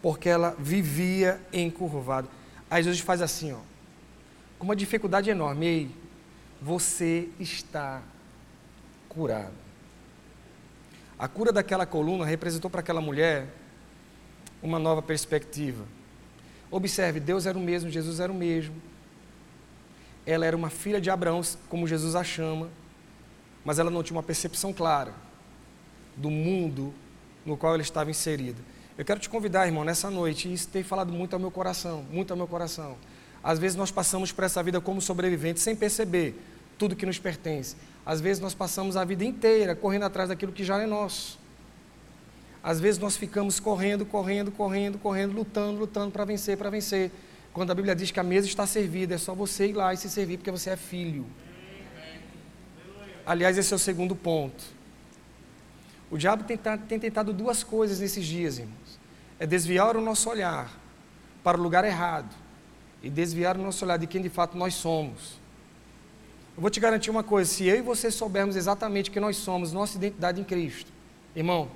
[0.06, 2.28] porque ela vivia encurvada.
[2.70, 3.58] Aí Jesus faz assim, ó,
[4.58, 5.66] com uma dificuldade enorme.
[5.66, 5.92] Ei,
[6.62, 8.02] você está
[9.10, 9.54] curado.
[11.18, 13.48] A cura daquela coluna representou para aquela mulher
[14.62, 15.86] uma nova perspectiva.
[16.70, 18.76] Observe, Deus era o mesmo, Jesus era o mesmo.
[20.26, 22.70] Ela era uma filha de Abraão, como Jesus a chama,
[23.64, 25.14] mas ela não tinha uma percepção clara
[26.18, 26.94] do mundo
[27.46, 28.62] no qual ela estava inserida.
[28.98, 32.04] Eu quero te convidar, irmão, nessa noite, e isso tem falado muito ao meu coração,
[32.12, 32.98] muito ao meu coração.
[33.46, 36.36] Às vezes nós passamos por essa vida como sobreviventes sem perceber
[36.78, 37.76] tudo que nos pertence.
[38.04, 41.38] Às vezes nós passamos a vida inteira correndo atrás daquilo que já é nosso.
[42.64, 47.12] Às vezes nós ficamos correndo, correndo, correndo, correndo, lutando, lutando para vencer, para vencer.
[47.54, 49.98] Quando a Bíblia diz que a mesa está servida, é só você ir lá e
[49.98, 51.26] se servir porque você é filho.
[53.24, 54.64] Aliás, esse é o segundo ponto.
[56.10, 58.76] O diabo tem, tem tentado duas coisas nesses dias, irmão
[59.40, 60.72] é desviar o nosso olhar
[61.44, 62.34] para o lugar errado
[63.06, 65.40] e desviar o nosso olhar de quem de fato nós somos.
[66.58, 69.72] Eu vou te garantir uma coisa: se eu e você soubermos exatamente quem nós somos,
[69.72, 70.92] nossa identidade em Cristo,
[71.36, 71.70] irmão,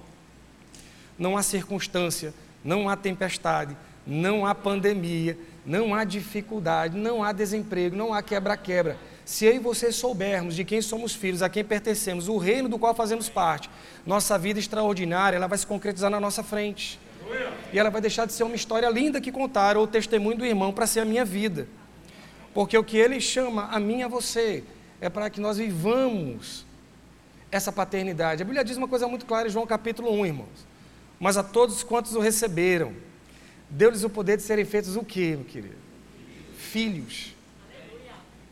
[1.19, 7.95] não há circunstância, não há tempestade, não há pandemia, não há dificuldade, não há desemprego,
[7.95, 8.97] não há quebra-quebra.
[9.23, 12.79] Se eu e você soubermos de quem somos filhos, a quem pertencemos, o reino do
[12.79, 13.69] qual fazemos parte,
[14.03, 16.99] nossa vida extraordinária, ela vai se concretizar na nossa frente.
[17.71, 20.73] E ela vai deixar de ser uma história linda que contar ou testemunho do irmão
[20.73, 21.67] para ser a minha vida.
[22.53, 24.63] Porque o que ele chama a mim e a você
[24.99, 26.65] é para que nós vivamos
[27.51, 28.41] essa paternidade.
[28.41, 30.67] A Bíblia diz uma coisa muito clara em João capítulo 1, irmãos.
[31.19, 32.93] Mas a todos quantos o receberam,
[33.69, 35.75] deu-lhes o poder de serem feitos o quê, meu querido?
[36.57, 37.35] Filhos.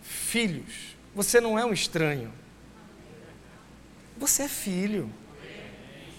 [0.02, 0.96] Filhos.
[1.16, 2.32] Você não é um estranho.
[4.18, 5.10] Você é filho.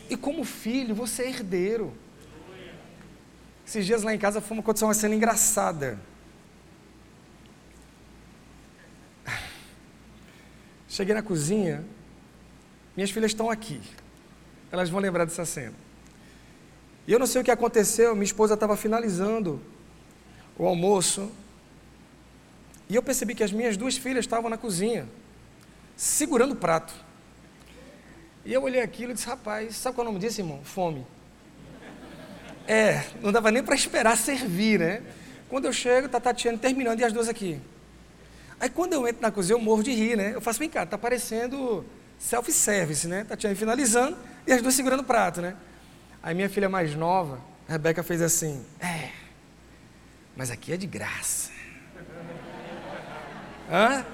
[0.09, 1.92] E como filho, você é herdeiro.
[3.68, 6.00] Esses dias lá em casa foi uma condição uma cena engraçada.
[10.88, 11.85] Cheguei na cozinha,
[12.96, 13.78] minhas filhas estão aqui.
[14.72, 15.74] Elas vão lembrar dessa cena.
[17.07, 19.61] E eu não sei o que aconteceu, minha esposa estava finalizando
[20.57, 21.31] o almoço.
[22.88, 25.07] E eu percebi que as minhas duas filhas estavam na cozinha,
[25.94, 26.94] segurando o prato.
[28.46, 30.64] E eu olhei aquilo e disse: Rapaz, sabe qual é o nome disso, irmão?
[30.64, 31.07] Fome.
[32.68, 35.00] É, não dava nem para esperar servir, né?
[35.48, 37.59] Quando eu chego, tá Tatiana terminando e as duas aqui.
[38.61, 40.33] Aí quando eu entro na cozinha, eu morro de rir, né?
[40.35, 41.83] Eu faço, vem cá, tá parecendo
[42.18, 43.24] self-service, né?
[43.24, 45.57] Tatiana finalizando e as duas segurando o prato, né?
[46.22, 49.12] Aí minha filha mais nova, Rebeca, fez assim: É,
[50.37, 51.50] mas aqui é de graça.
[53.72, 54.04] Hã?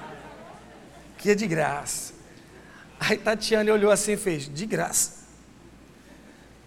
[1.17, 2.13] Aqui é de graça.
[2.97, 5.14] Aí Tatiana olhou assim e fez: De graça.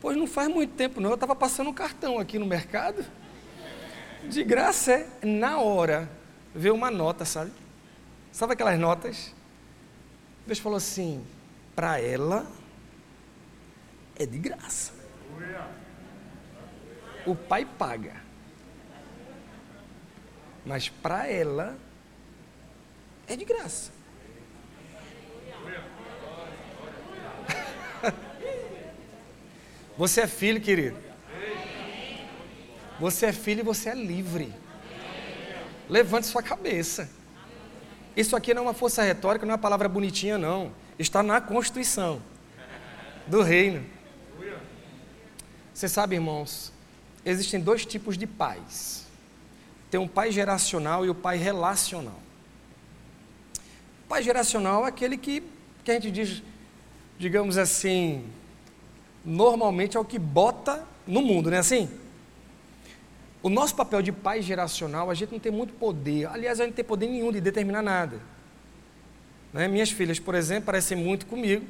[0.01, 1.11] Pois não faz muito tempo, não.
[1.11, 3.05] Eu estava passando um cartão aqui no mercado.
[4.25, 6.09] De graça é na hora.
[6.55, 7.53] Ver uma nota, sabe?
[8.33, 9.35] Sabe aquelas notas?
[10.47, 11.25] Deus falou assim:
[11.75, 12.47] para ela
[14.17, 14.93] é de graça.
[17.27, 18.15] O pai paga.
[20.65, 21.77] Mas para ela
[23.27, 23.93] é de graça.
[29.99, 30.97] Você é filho, querido.
[33.01, 34.55] Você é filho e você é livre.
[35.89, 37.11] Levante sua cabeça.
[38.17, 40.71] Isso aqui não é uma força retórica, não é uma palavra bonitinha, não.
[41.01, 42.23] Está na Constituição
[43.27, 43.85] do Reino.
[45.75, 46.73] Você sabe, irmãos,
[47.25, 49.05] existem dois tipos de pais:
[49.91, 52.21] tem um pai geracional e o pai relacional.
[54.05, 55.43] O pai geracional é aquele que,
[55.83, 56.41] que a gente diz,
[57.19, 58.25] digamos assim,
[59.25, 61.89] normalmente é o que bota no mundo, não é assim?
[63.43, 66.27] O nosso papel de pai geracional, a gente não tem muito poder.
[66.27, 68.21] Aliás, a gente não tem poder nenhum de determinar nada.
[69.53, 69.69] Né?
[69.69, 71.65] Minhas filhas, por exemplo, parecem muito comigo.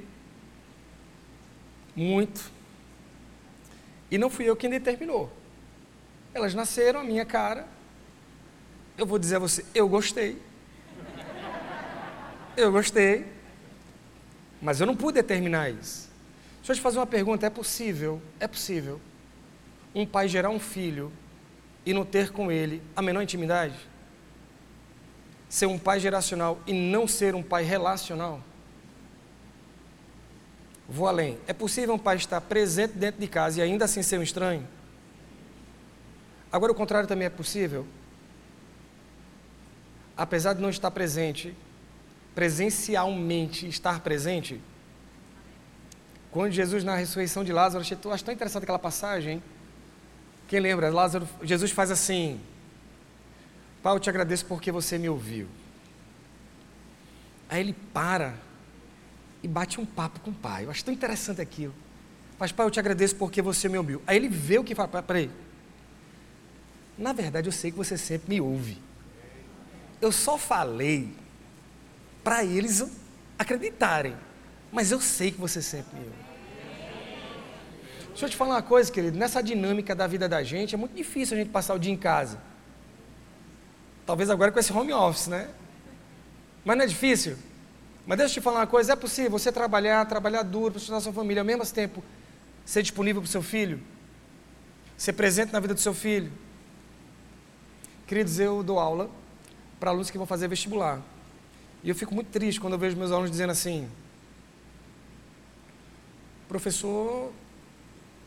[1.95, 2.51] Muito.
[4.11, 5.31] E não fui eu quem determinou.
[6.33, 7.67] Elas nasceram, a minha cara.
[8.97, 10.41] Eu vou dizer a você, eu gostei.
[12.57, 13.27] Eu gostei.
[14.61, 16.08] Mas eu não pude determinar isso.
[16.69, 18.21] Deixa eu te fazer uma pergunta: é possível?
[18.39, 19.01] É possível
[19.95, 21.11] um pai gerar um filho
[21.85, 23.75] e não ter com ele a menor intimidade?
[25.49, 28.43] Ser um pai geracional e não ser um pai relacional?
[30.87, 31.39] Vou além.
[31.47, 34.69] É possível um pai estar presente dentro de casa e ainda assim ser um estranho?
[36.53, 37.87] Agora, o contrário também é possível.
[40.15, 41.57] Apesar de não estar presente,
[42.35, 44.61] presencialmente estar presente.
[46.31, 49.43] Quando Jesus, na ressurreição de Lázaro, eu acho tão interessante aquela passagem, hein?
[50.47, 50.91] Quem lembra?
[50.91, 52.41] Lázaro, Jesus faz assim:
[53.83, 55.47] Pai, eu te agradeço porque você me ouviu.
[57.49, 58.35] Aí ele para
[59.43, 60.65] e bate um papo com o pai.
[60.65, 61.75] Eu acho tão interessante aquilo.
[62.39, 64.03] Mas, pai, eu te agradeço porque você me ouviu.
[64.07, 65.03] Aí ele vê o que fala.
[65.03, 65.31] Peraí.
[66.97, 68.79] Na verdade, eu sei que você sempre me ouve.
[70.01, 71.13] Eu só falei
[72.23, 72.85] para eles
[73.39, 74.17] acreditarem.
[74.71, 76.29] Mas eu sei que você sempre me ouve.
[78.09, 79.17] Deixa eu te falar uma coisa, querido.
[79.17, 81.97] Nessa dinâmica da vida da gente, é muito difícil a gente passar o dia em
[81.97, 82.39] casa.
[84.05, 85.49] Talvez agora com esse home office, né?
[86.65, 87.37] Mas não é difícil?
[88.07, 91.01] Mas deixa eu te falar uma coisa: é possível você trabalhar, trabalhar duro para sustentar
[91.01, 92.03] sua família, ao mesmo tempo
[92.65, 93.81] ser disponível para o seu filho?
[94.97, 96.33] Ser presente na vida do seu filho?
[98.07, 99.09] Queridos, eu dou aula
[99.79, 101.01] para alunos que vão fazer vestibular.
[101.85, 103.89] E eu fico muito triste quando eu vejo meus alunos dizendo assim:
[106.49, 107.33] professor,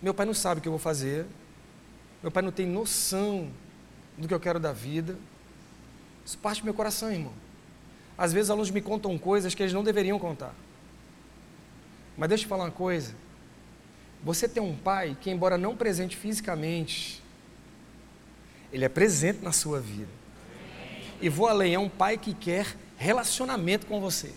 [0.01, 1.25] meu pai não sabe o que eu vou fazer.
[2.21, 3.49] Meu pai não tem noção
[4.17, 5.17] do que eu quero da vida.
[6.25, 7.33] Isso parte do meu coração, irmão.
[8.17, 10.53] Às vezes alunos me contam coisas que eles não deveriam contar.
[12.15, 13.15] Mas deixa eu te falar uma coisa.
[14.23, 17.23] Você tem um pai que, embora não presente fisicamente,
[18.71, 20.09] ele é presente na sua vida.
[21.19, 24.31] E vou além, é um pai que quer relacionamento com você.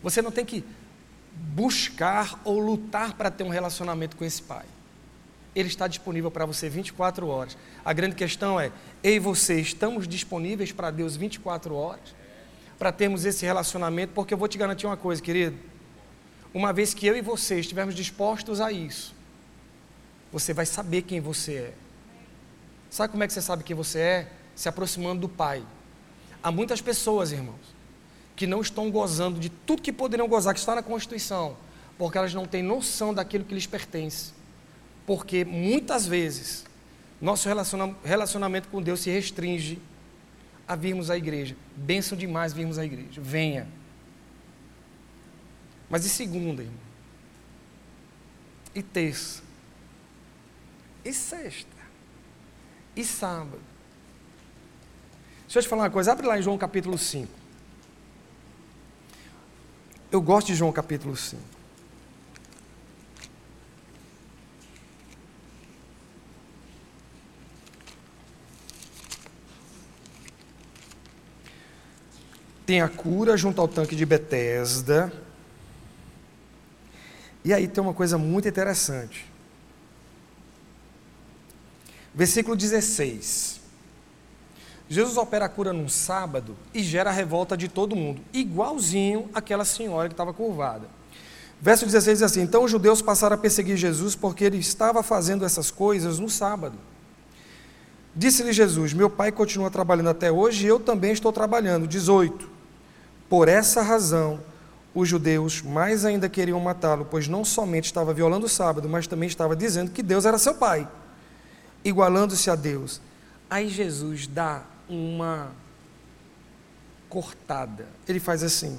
[0.00, 0.64] Você não tem que
[1.34, 4.64] buscar ou lutar para ter um relacionamento com esse Pai.
[5.54, 7.56] Ele está disponível para você 24 horas.
[7.84, 8.70] A grande questão é:
[9.02, 12.14] eu e você estamos disponíveis para Deus 24 horas?
[12.78, 14.12] Para termos esse relacionamento?
[14.12, 15.58] Porque eu vou te garantir uma coisa, querido.
[16.54, 19.14] Uma vez que eu e você estivermos dispostos a isso,
[20.32, 21.74] você vai saber quem você é.
[22.90, 24.32] Sabe como é que você sabe quem você é?
[24.54, 25.62] Se aproximando do Pai.
[26.42, 27.77] Há muitas pessoas, irmãos,
[28.38, 31.56] que não estão gozando de tudo que poderiam gozar, que está na Constituição,
[31.98, 34.32] porque elas não têm noção daquilo que lhes pertence.
[35.04, 36.64] Porque muitas vezes
[37.20, 37.48] nosso
[38.04, 39.82] relacionamento com Deus se restringe
[40.68, 41.56] a virmos à igreja.
[41.76, 43.20] Benção demais virmos à igreja.
[43.20, 43.66] Venha.
[45.90, 46.78] Mas e segunda, irmão?
[48.72, 49.42] E terça?
[51.04, 51.76] E sexta?
[52.94, 53.60] E sábado?
[55.42, 57.37] Deixa eu te falar uma coisa, abre lá em João capítulo 5.
[60.10, 61.42] Eu gosto de João capítulo 5.
[72.64, 75.12] Tem a cura junto ao tanque de Betesda.
[77.44, 79.26] E aí tem uma coisa muito interessante.
[82.14, 83.57] Versículo 16.
[84.88, 89.64] Jesus opera a cura num sábado e gera a revolta de todo mundo, igualzinho aquela
[89.64, 90.88] senhora que estava curvada.
[91.60, 95.44] Verso 16 diz assim: Então os judeus passaram a perseguir Jesus porque ele estava fazendo
[95.44, 96.76] essas coisas no sábado.
[98.14, 101.86] Disse-lhe Jesus: Meu pai continua trabalhando até hoje e eu também estou trabalhando.
[101.86, 102.48] 18.
[103.28, 104.40] Por essa razão,
[104.94, 109.28] os judeus mais ainda queriam matá-lo, pois não somente estava violando o sábado, mas também
[109.28, 110.88] estava dizendo que Deus era seu pai,
[111.84, 113.00] igualando-se a Deus.
[113.50, 115.52] Aí Jesus dá uma
[117.08, 117.86] cortada.
[118.06, 118.78] Ele faz assim: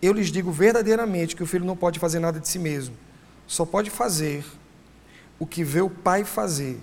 [0.00, 2.96] Eu lhes digo verdadeiramente que o filho não pode fazer nada de si mesmo,
[3.46, 4.44] só pode fazer
[5.38, 6.78] o que vê o pai fazer,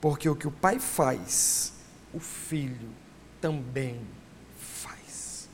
[0.00, 1.72] porque o que o pai faz,
[2.12, 2.90] o filho
[3.40, 4.00] também
[4.58, 5.48] faz.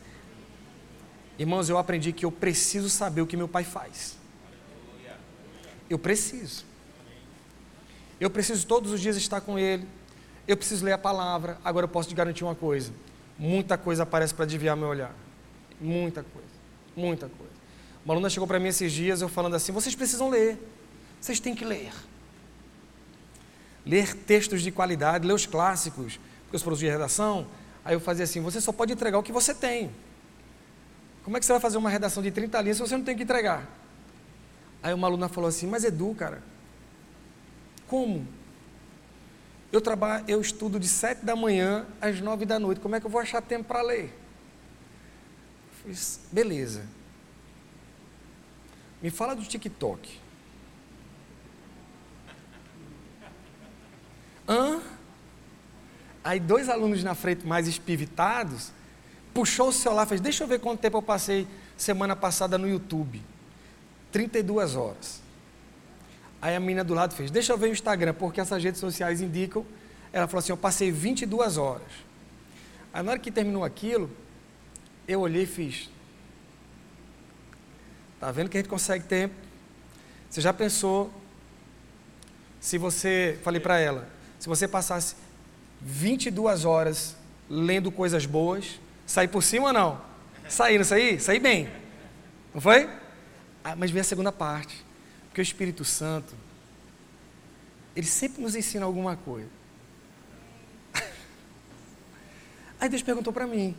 [1.39, 4.17] Irmãos, eu aprendi que eu preciso saber o que meu pai faz.
[5.89, 6.65] Eu preciso.
[8.19, 9.87] Eu preciso todos os dias estar com ele
[10.47, 11.59] eu preciso ler a palavra.
[11.65, 12.93] Agora eu posso te garantir uma coisa:
[13.39, 15.15] muita coisa aparece para desviar meu olhar.
[15.81, 16.49] Muita coisa.
[16.97, 17.53] Muita coisa.
[18.05, 20.59] Uma aluna chegou para mim esses dias, eu falando assim: vocês precisam ler.
[21.21, 21.93] Vocês têm que ler.
[23.85, 27.47] Ler textos de qualidade, ler os clássicos, porque eu sou de redação.
[27.85, 29.91] Aí eu fazia assim: você só pode entregar o que você tem.
[31.25, 33.17] Como é que você vai fazer uma redação de 30 linhas se você não tem
[33.17, 33.69] que entregar?
[34.83, 36.43] Aí uma aluna falou assim: mas Edu, cara,
[37.89, 38.27] como?
[39.72, 42.81] Eu trabalho, eu estudo de sete da manhã às nove da noite.
[42.81, 44.16] Como é que eu vou achar tempo para ler?
[45.83, 46.85] Fiz, beleza.
[49.02, 50.20] Me fala do TikTok.
[54.48, 54.81] Hã?
[56.22, 58.72] Aí dois alunos na frente mais espivitados,
[59.33, 63.22] puxou o celular fez, deixa eu ver quanto tempo eu passei semana passada no YouTube.
[64.11, 65.26] 32 horas.
[66.47, 69.21] Aí a menina do lado fez, deixa eu ver o Instagram, porque essas redes sociais
[69.21, 69.67] indicam.
[70.13, 71.89] Ela falou assim, eu passei 22 horas.
[72.95, 74.09] Aí na hora que terminou aquilo,
[75.09, 75.91] eu olhei e fiz.
[78.21, 79.35] Tá vendo que a gente consegue tempo?
[80.31, 81.13] Você já pensou
[82.61, 85.17] se você, falei para ela, se você passasse
[85.81, 87.17] 22 horas
[87.51, 90.01] lendo coisas boas, sair por cima ou não?
[90.49, 91.21] Sair, não sair?
[91.21, 91.69] Sair bem.
[92.55, 92.89] Não foi?
[93.65, 94.86] Ah, mas vem a segunda parte.
[95.37, 96.35] Porque o Espírito Santo,
[97.94, 99.51] ele sempre nos ensina alguma coisa.
[102.81, 103.77] Aí Deus perguntou para mim: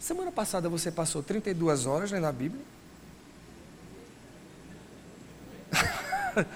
[0.00, 2.64] Semana passada você passou 32 horas lendo a Bíblia?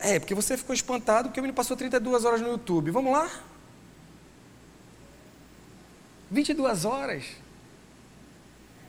[0.00, 2.90] é, porque você ficou espantado porque o menino passou 32 horas no YouTube.
[2.90, 3.42] Vamos lá?
[6.30, 7.24] 22 horas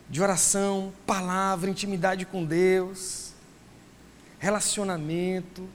[0.09, 3.31] de oração, palavra, intimidade com Deus,
[4.39, 5.69] relacionamento.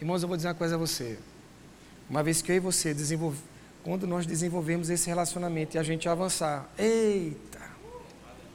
[0.00, 1.18] Irmãos, eu vou dizer uma coisa a você.
[2.08, 3.38] Uma vez que eu e você desenvolve,
[3.84, 7.60] quando nós desenvolvemos esse relacionamento e a gente avançar, eita,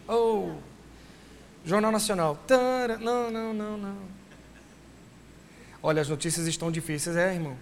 [0.08, 0.54] oh,
[1.63, 3.98] Jornal Nacional, tara, não, não, não, não.
[5.82, 7.55] Olha, as notícias estão difíceis, é, irmão.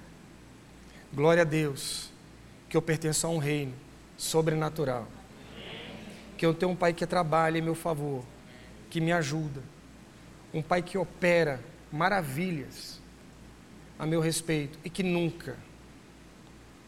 [1.14, 2.10] Glória a Deus,
[2.70, 3.74] que eu pertenço a um reino
[4.18, 5.08] sobrenatural
[6.42, 8.26] que eu tenho um pai que trabalha em meu favor,
[8.89, 9.62] que me ajuda,
[10.52, 13.00] um pai que opera maravilhas
[14.00, 15.56] a meu respeito e que nunca,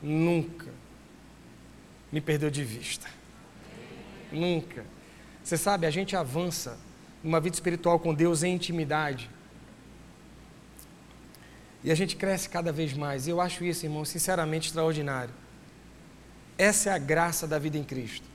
[0.02, 0.72] nunca
[2.12, 3.08] me perdeu de vista.
[4.32, 4.84] Nunca.
[5.44, 6.80] Você sabe, a gente avança
[7.24, 9.30] numa vida espiritual com Deus em intimidade.
[11.84, 13.28] E a gente cresce cada vez mais.
[13.28, 15.36] E eu acho isso, irmão, sinceramente extraordinário.
[16.58, 18.33] Essa é a graça da vida em Cristo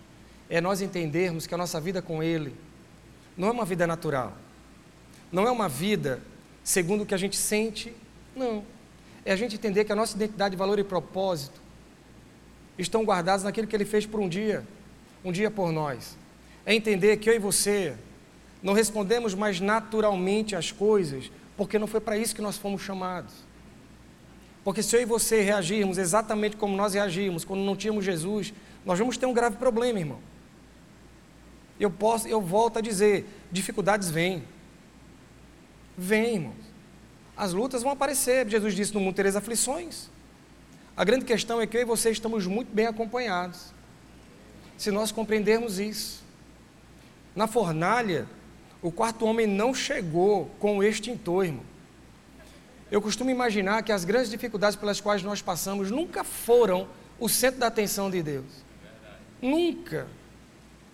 [0.48, 2.54] é nós entendermos que a nossa vida com Ele
[3.36, 4.36] não é uma vida natural,
[5.30, 6.20] não é uma vida
[6.64, 7.94] segundo o que a gente sente,
[8.34, 8.64] não.
[9.24, 11.60] É a gente entender que a nossa identidade, valor e propósito
[12.78, 14.64] estão guardados naquilo que Ele fez por um dia,
[15.24, 16.16] um dia por nós.
[16.64, 17.94] É entender que eu e você
[18.62, 23.32] não respondemos mais naturalmente às coisas, porque não foi para isso que nós fomos chamados.
[24.64, 28.52] Porque se eu e você reagirmos exatamente como nós reagimos quando não tínhamos Jesus,
[28.84, 30.18] nós vamos ter um grave problema, irmão.
[31.78, 34.42] Eu posso, eu volto a dizer, dificuldades vêm.
[35.96, 36.68] Vêm, irmãos.
[37.36, 38.48] As lutas vão aparecer.
[38.48, 40.08] Jesus disse: No mundo tereis aflições.
[40.96, 43.72] A grande questão é que eu e você estamos muito bem acompanhados.
[44.76, 46.24] Se nós compreendermos isso.
[47.36, 48.26] Na fornalha,
[48.82, 51.64] o quarto homem não chegou com o extintor, irmão.
[52.90, 56.88] Eu costumo imaginar que as grandes dificuldades pelas quais nós passamos nunca foram
[57.20, 58.46] o centro da atenção de Deus.
[59.40, 60.08] Nunca.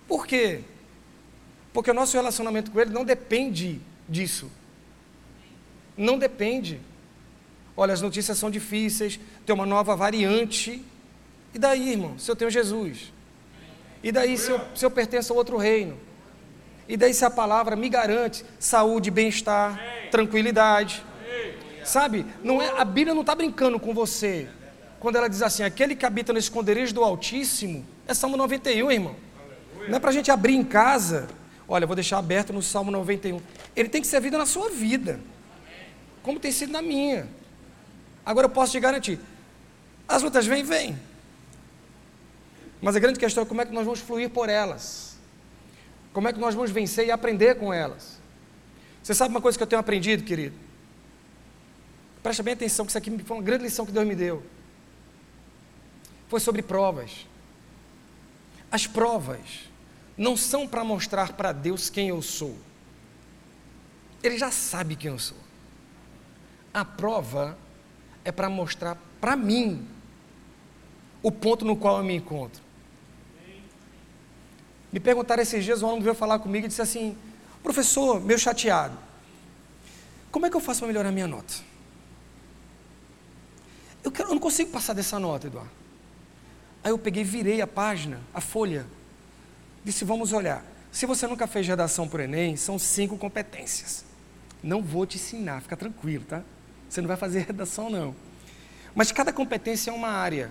[0.07, 0.63] Por quê?
[1.75, 4.49] Porque o nosso relacionamento com Ele não depende disso.
[5.97, 6.81] Não depende.
[7.77, 10.83] Olha, as notícias são difíceis, tem uma nova variante.
[11.53, 13.13] E daí, irmão, se eu tenho Jesus?
[14.05, 15.97] E daí, se eu, se eu pertenço a outro reino?
[16.89, 19.81] E daí, se a palavra me garante saúde, bem-estar,
[20.13, 21.05] tranquilidade?
[21.85, 24.49] Sabe, não é, a Bíblia não está brincando com você.
[25.01, 29.17] Quando ela diz assim, aquele que habita no esconderijo do Altíssimo, é Salmo 91, irmão.
[29.89, 31.27] Não é para a gente abrir em casa.
[31.69, 33.41] Olha, vou deixar aberto no Salmo 91.
[33.75, 35.21] Ele tem que ser vida na sua vida
[36.25, 37.29] como tem sido na minha.
[38.25, 39.21] Agora eu posso te garantir:
[40.09, 40.99] as lutas vêm, vêm.
[42.81, 45.17] Mas a grande questão é como é que nós vamos fluir por elas.
[46.13, 48.19] Como é que nós vamos vencer e aprender com elas.
[49.03, 50.57] Você sabe uma coisa que eu tenho aprendido, querido?
[52.23, 54.43] Presta bem atenção, que isso aqui foi uma grande lição que Deus me deu.
[56.29, 57.27] Foi sobre provas.
[58.71, 59.69] As provas
[60.17, 62.57] não são para mostrar para Deus quem eu sou.
[64.23, 65.37] Ele já sabe quem eu sou.
[66.73, 67.59] A prova
[68.25, 69.87] é para mostrar para mim
[71.23, 72.63] o ponto no qual eu me encontro.
[74.93, 77.17] Me perguntaram esses dias, um aluno veio falar comigo e disse assim:
[77.63, 78.97] professor, meu chateado,
[80.31, 81.55] como é que eu faço para melhorar minha nota?
[84.05, 85.71] Eu, quero, eu não consigo passar dessa nota, Eduardo.
[86.83, 88.87] Aí eu peguei, virei a página, a folha,
[89.85, 90.65] disse: vamos olhar.
[90.91, 94.05] Se você nunca fez redação por Enem, são cinco competências.
[94.63, 96.43] Não vou te ensinar, fica tranquilo, tá?
[96.89, 98.15] Você não vai fazer redação, não.
[98.95, 100.51] Mas cada competência é uma área.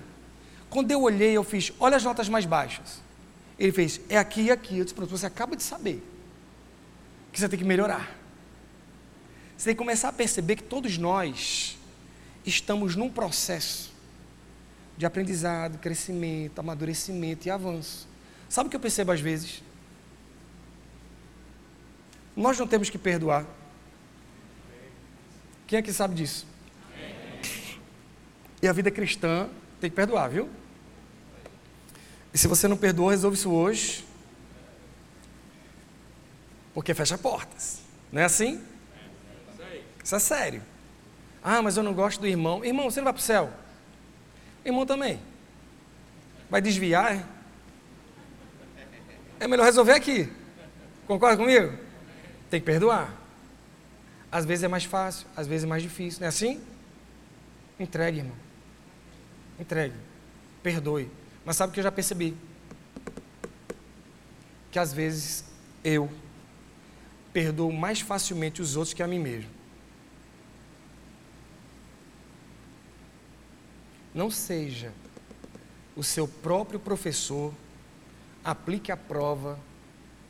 [0.69, 3.01] Quando eu olhei, eu fiz, olha as notas mais baixas.
[3.57, 4.77] Ele fez, é aqui e aqui.
[4.79, 6.03] Eu disse, pronto, você acaba de saber
[7.31, 8.15] que você tem que melhorar.
[9.57, 11.77] Você tem que começar a perceber que todos nós
[12.45, 13.93] estamos num processo
[14.97, 18.07] de aprendizado, crescimento, amadurecimento e avanço.
[18.53, 19.63] Sabe o que eu percebo às vezes?
[22.35, 23.47] Nós não temos que perdoar.
[25.65, 26.45] Quem aqui sabe disso?
[28.61, 29.49] E a vida cristã
[29.81, 30.47] tem que perdoar, viu?
[32.31, 34.05] E se você não perdoa, resolve isso hoje.
[36.75, 37.79] Porque fecha portas.
[38.11, 38.63] Não é assim?
[40.03, 40.61] Isso é sério.
[41.43, 42.63] Ah, mas eu não gosto do irmão.
[42.63, 43.51] Irmão, você não vai para o céu?
[44.63, 45.19] Irmão também.
[46.51, 47.33] Vai desviar?
[49.43, 49.47] É?
[49.47, 50.31] melhor resolver aqui.
[51.05, 51.77] Concorda comigo?
[52.49, 53.13] Tem que perdoar.
[54.31, 56.21] Às vezes é mais fácil, às vezes é mais difícil.
[56.21, 56.61] Não é assim?
[57.77, 58.35] Entregue, irmão.
[59.59, 59.95] Entregue.
[60.63, 61.11] Perdoe.
[61.45, 62.37] Mas sabe o que eu já percebi?
[64.71, 65.43] Que às vezes
[65.83, 66.09] eu
[67.33, 69.49] perdoo mais facilmente os outros que a mim mesmo.
[74.13, 74.93] Não seja
[75.97, 77.53] o seu próprio professor,
[78.43, 79.59] aplique a prova,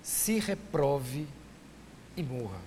[0.01, 1.28] se reprove
[2.16, 2.59] e morra.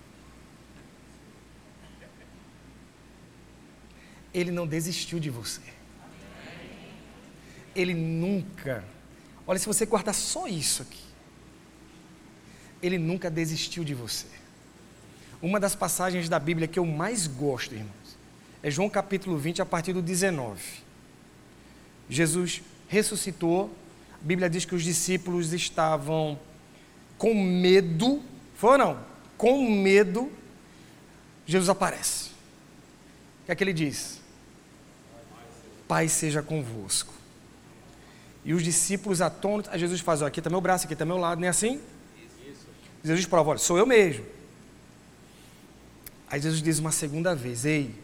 [4.32, 5.62] Ele não desistiu de você.
[7.74, 8.84] Ele nunca.
[9.46, 11.04] Olha, se você guardar só isso aqui,
[12.82, 14.26] ele nunca desistiu de você.
[15.40, 18.18] Uma das passagens da Bíblia que eu mais gosto, irmãos,
[18.62, 20.60] é João capítulo 20, a partir do 19.
[22.08, 23.74] Jesus ressuscitou,
[24.22, 26.38] a Bíblia diz que os discípulos estavam
[27.18, 28.22] com medo,
[28.56, 28.98] foram?
[29.36, 30.30] Com medo,
[31.46, 32.30] Jesus aparece.
[33.42, 34.20] O que é que ele diz?
[35.86, 37.12] Pai seja convosco.
[38.44, 41.16] E os discípulos atônitos, a Jesus faz, ó, aqui está meu braço, aqui está meu
[41.16, 41.80] lado, não é assim?
[42.48, 42.66] Isso.
[43.04, 44.24] Jesus prova, olha, sou eu mesmo.
[46.28, 47.94] Aí Jesus diz uma segunda vez, ei,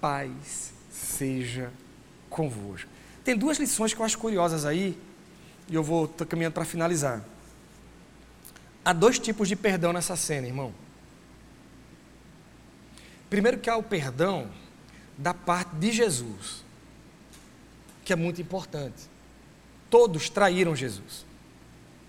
[0.00, 1.72] paz seja
[2.30, 2.88] convosco.
[3.28, 4.96] Tem duas lições que eu acho curiosas aí,
[5.68, 7.22] e eu vou caminhando para finalizar.
[8.82, 10.72] Há dois tipos de perdão nessa cena, irmão.
[13.28, 14.50] Primeiro que há o perdão
[15.18, 16.64] da parte de Jesus
[18.02, 19.02] que é muito importante.
[19.90, 21.26] Todos traíram Jesus.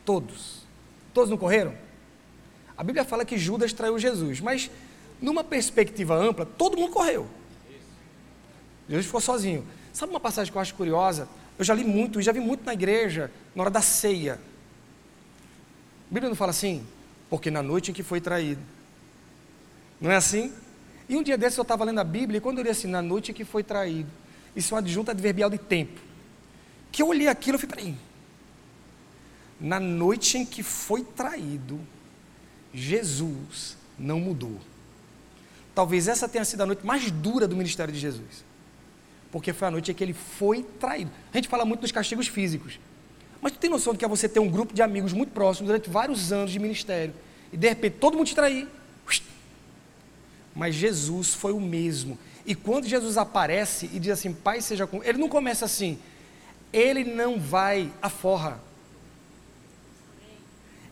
[0.05, 0.63] Todos.
[1.13, 1.76] Todos não correram?
[2.78, 4.72] A Bíblia fala que Judas traiu Jesus, mas
[5.22, 7.28] numa perspectiva ampla, todo mundo correu.
[8.88, 9.67] Jesus ficou sozinho.
[9.94, 11.28] Sabe uma passagem que eu acho curiosa?
[11.58, 14.36] Eu já li muito, já vi muito na igreja, na hora da ceia.
[16.10, 16.86] A Bíblia não fala assim,
[17.30, 18.62] porque na noite em que foi traído.
[20.00, 20.54] Não é assim?
[21.08, 23.02] E um dia desses eu estava lendo a Bíblia e quando eu li assim, na
[23.02, 24.10] noite em que foi traído,
[24.56, 26.00] isso é uma adjunta adverbial de tempo.
[26.92, 27.96] Que eu olhei aquilo e falei, peraí.
[29.60, 31.80] Na noite em que foi traído,
[32.74, 34.60] Jesus não mudou.
[35.76, 38.49] Talvez essa tenha sido a noite mais dura do ministério de Jesus.
[39.32, 41.11] Porque foi a noite em que ele foi traído.
[41.32, 42.80] A gente fala muito dos castigos físicos.
[43.41, 45.67] Mas tu tem noção de que é você ter um grupo de amigos muito próximos
[45.67, 47.13] durante vários anos de ministério
[47.51, 48.67] e de repente todo mundo te trair.
[50.55, 52.17] Mas Jesus foi o mesmo.
[52.45, 55.03] E quando Jesus aparece e diz assim, Pai seja com.
[55.03, 55.97] Ele não começa assim.
[56.73, 58.59] Ele não vai à forra.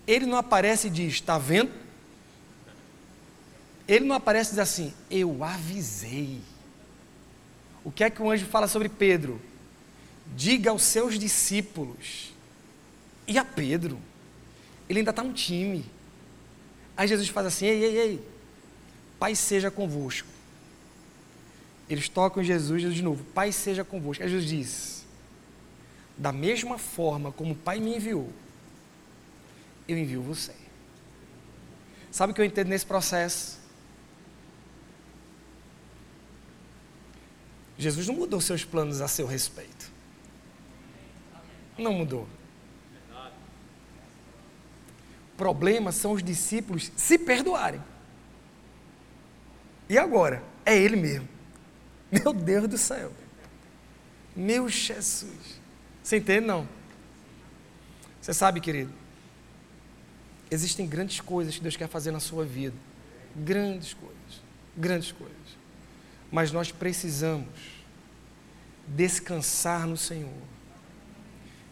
[0.05, 1.71] Ele não aparece e diz, está vendo?
[3.87, 6.39] Ele não aparece e diz assim, eu avisei.
[7.87, 9.39] O que é que o anjo fala sobre Pedro?
[10.35, 12.33] Diga aos seus discípulos
[13.25, 13.97] e a Pedro.
[14.89, 15.85] Ele ainda está no time.
[16.97, 18.27] Aí Jesus faz assim: ei, ei, ei,
[19.17, 20.27] Pai seja convosco.
[21.89, 24.21] Eles tocam Jesus, Jesus de novo: Pai seja convosco.
[24.21, 25.05] Aí Jesus diz:
[26.17, 28.29] Da mesma forma como o Pai me enviou,
[29.87, 30.51] eu envio você.
[32.11, 33.56] Sabe o que eu entendo nesse processo?
[37.77, 39.91] Jesus não mudou seus planos a seu respeito.
[41.77, 42.27] Não mudou.
[45.33, 47.81] O problema são os discípulos se perdoarem.
[49.87, 50.43] E agora?
[50.65, 51.27] É ele mesmo.
[52.11, 53.11] Meu Deus do céu.
[54.35, 55.61] Meu Jesus.
[56.01, 56.67] Você entende, não?
[58.21, 58.91] Você sabe, querido,
[60.49, 62.75] existem grandes coisas que Deus quer fazer na sua vida.
[63.35, 64.41] Grandes coisas.
[64.75, 65.37] Grandes coisas.
[66.31, 67.47] Mas nós precisamos
[68.87, 70.31] descansar no Senhor,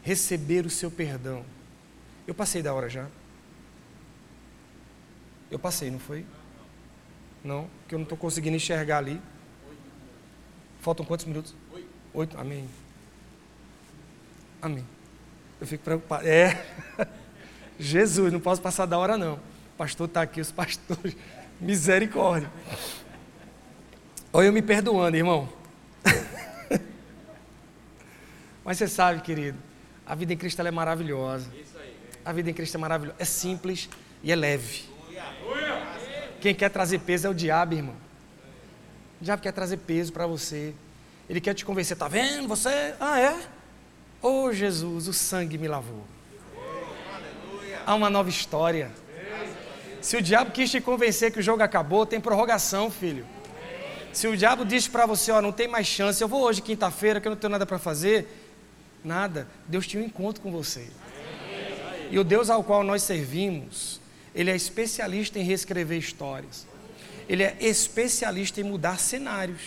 [0.04, 1.46] receber o seu perdão.
[2.28, 3.08] Eu passei da hora já.
[5.50, 6.26] Eu passei, não foi?
[7.44, 9.22] Não, porque eu não estou conseguindo enxergar ali.
[10.82, 11.56] Faltam quantos minutos?
[11.72, 11.88] Oito.
[12.14, 12.38] Oito.
[12.38, 12.68] Amém.
[14.62, 14.86] Amém.
[15.60, 16.28] Eu fico preocupado.
[16.28, 16.66] É.
[17.80, 19.36] Jesus, não posso passar da hora, não.
[19.36, 21.16] O pastor está aqui, os pastores.
[21.62, 22.52] Misericórdia.
[24.36, 25.48] Olha eu me perdoando, irmão.
[28.66, 29.58] Mas você sabe, querido,
[30.06, 31.50] a vida em Cristo é maravilhosa.
[32.26, 33.16] A vida em Cristo é maravilhosa.
[33.18, 33.88] É simples
[34.22, 34.90] e é leve.
[36.42, 37.96] Quem quer trazer peso é o diabo, irmão.
[39.22, 40.74] O diabo quer trazer peso para você.
[41.30, 42.46] Ele quer te convencer, tá vendo?
[42.50, 43.40] Você, ah é?
[44.22, 46.04] Oh Jesus, o sangue me lavou.
[47.86, 48.92] Há uma nova história.
[50.02, 53.26] Se o diabo quis te convencer que o jogo acabou, tem prorrogação, filho.
[54.16, 57.20] Se o diabo disse para você, ó, não tem mais chance, eu vou hoje, quinta-feira,
[57.20, 58.26] que eu não tenho nada para fazer,
[59.04, 59.46] nada.
[59.68, 60.88] Deus tinha um encontro com você.
[62.10, 64.00] E o Deus ao qual nós servimos,
[64.34, 66.66] ele é especialista em reescrever histórias.
[67.28, 69.62] Ele é especialista em mudar cenários.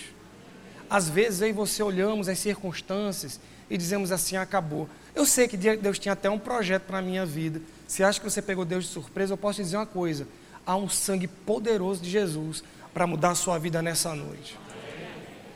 [0.88, 3.38] Às vezes e você olhamos as circunstâncias
[3.68, 4.88] e dizemos assim: acabou.
[5.14, 7.61] Eu sei que Deus tinha até um projeto para a minha vida.
[7.86, 10.26] Se acha que você pegou Deus de surpresa, eu posso te dizer uma coisa:
[10.64, 12.64] há um sangue poderoso de Jesus
[12.99, 14.59] para mudar a sua vida nessa noite.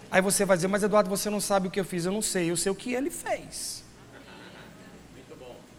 [0.09, 2.05] Aí você vai dizer, mas Eduardo, você não sabe o que eu fiz.
[2.05, 3.83] Eu não sei, eu sei o que ele fez.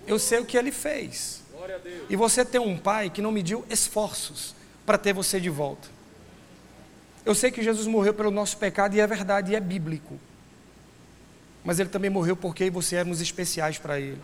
[0.05, 1.41] Eu sei o que ele fez.
[2.09, 4.53] E você tem um pai que não mediu esforços
[4.85, 5.87] para ter você de volta.
[7.25, 10.19] Eu sei que Jesus morreu pelo nosso pecado e é verdade, e é bíblico.
[11.63, 14.21] Mas ele também morreu porque você éramos especiais para ele.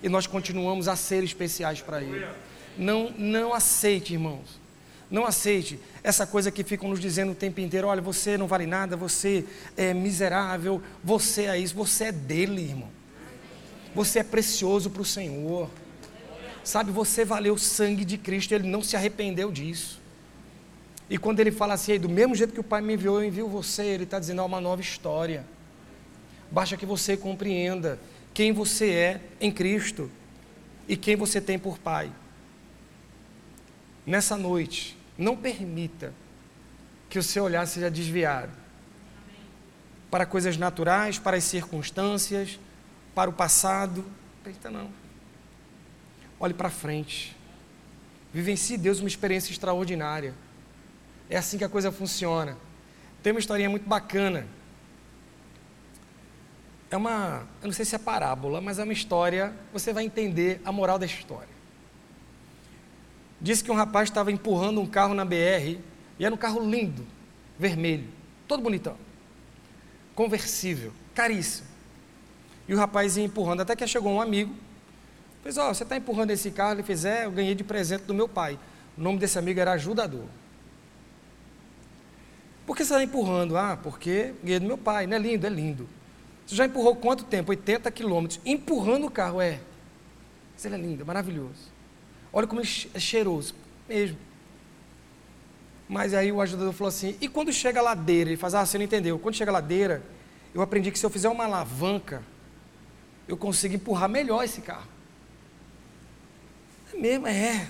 [0.00, 2.24] E nós continuamos a ser especiais para ele.
[2.78, 4.61] Não, não aceite, irmãos,
[5.12, 8.66] não aceite essa coisa que ficam nos dizendo o tempo inteiro: olha, você não vale
[8.66, 9.44] nada, você
[9.76, 12.88] é miserável, você é isso, você é dele, irmão.
[13.94, 15.68] Você é precioso para o Senhor.
[16.64, 20.00] Sabe, você valeu o sangue de Cristo, ele não se arrependeu disso.
[21.10, 23.48] E quando ele fala assim, do mesmo jeito que o Pai me enviou, eu envio
[23.48, 25.44] você, ele está dizendo, é uma nova história.
[26.50, 27.98] Basta que você compreenda
[28.32, 30.10] quem você é em Cristo
[30.88, 32.10] e quem você tem por Pai.
[34.06, 36.12] Nessa noite, não permita
[37.08, 38.52] que o seu olhar seja desviado
[40.10, 42.58] para coisas naturais, para as circunstâncias,
[43.14, 44.04] para o passado.
[44.42, 44.90] Permita não.
[46.38, 47.36] Olhe para frente.
[48.32, 50.34] Vivencie Deus uma experiência extraordinária.
[51.30, 52.56] É assim que a coisa funciona.
[53.22, 54.46] Tem uma historinha muito bacana.
[56.90, 60.60] é uma, eu não sei se é parábola, mas é uma história, você vai entender
[60.62, 61.51] a moral da história.
[63.42, 65.80] Disse que um rapaz estava empurrando um carro na BR,
[66.16, 67.04] e era um carro lindo,
[67.58, 68.06] vermelho,
[68.46, 68.96] todo bonitão,
[70.14, 71.66] conversível, caríssimo.
[72.68, 74.54] E o rapaz ia empurrando, até que chegou um amigo,
[75.42, 76.74] fez, ó, oh, você está empurrando esse carro?
[76.74, 78.56] Ele fez, é, eu ganhei de presente do meu pai.
[78.96, 80.26] O nome desse amigo era Ajudador.
[82.64, 83.56] Por que você está empurrando?
[83.56, 85.44] Ah, porque ganhei do meu pai, não é lindo?
[85.44, 85.88] É lindo.
[86.46, 87.50] Você já empurrou quanto tempo?
[87.50, 88.40] 80 quilômetros.
[88.46, 89.58] Empurrando o carro, é.
[90.64, 91.71] Ele é lindo, é maravilhoso.
[92.32, 93.54] Olha como ele é cheiroso,
[93.88, 94.16] mesmo.
[95.88, 98.30] Mas aí o ajudador falou assim: e quando chega a ladeira?
[98.30, 99.18] Ele faz, ah, você não entendeu.
[99.18, 100.02] Quando chega a ladeira,
[100.54, 102.22] eu aprendi que se eu fizer uma alavanca,
[103.28, 104.88] eu consigo empurrar melhor esse carro.
[106.92, 107.68] É mesmo, é.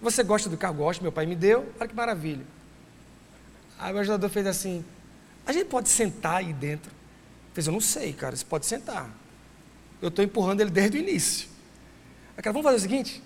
[0.00, 0.74] Você gosta do carro?
[0.74, 1.72] Gosto, meu pai me deu.
[1.80, 2.44] Olha que maravilha.
[3.78, 4.84] Aí o ajudador fez assim:
[5.46, 6.92] a gente pode sentar aí dentro?
[7.54, 9.10] Fez, eu não sei, cara, você pode sentar.
[10.00, 11.48] Eu estou empurrando ele desde o início.
[12.36, 13.22] Aí, cara, vamos fazer o seguinte?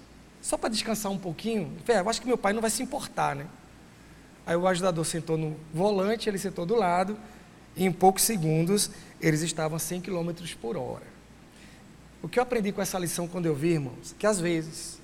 [0.47, 1.77] Só para descansar um pouquinho.
[1.85, 3.49] Falei, eu acho que meu pai não vai se importar, né?
[4.47, 7.19] Aí o ajudador sentou no volante, ele sentou do lado,
[7.75, 8.89] e em poucos segundos
[9.21, 10.31] eles estavam a 100 km
[10.61, 11.03] por hora.
[12.23, 15.01] O que eu aprendi com essa lição quando eu vi, irmãos, que às vezes,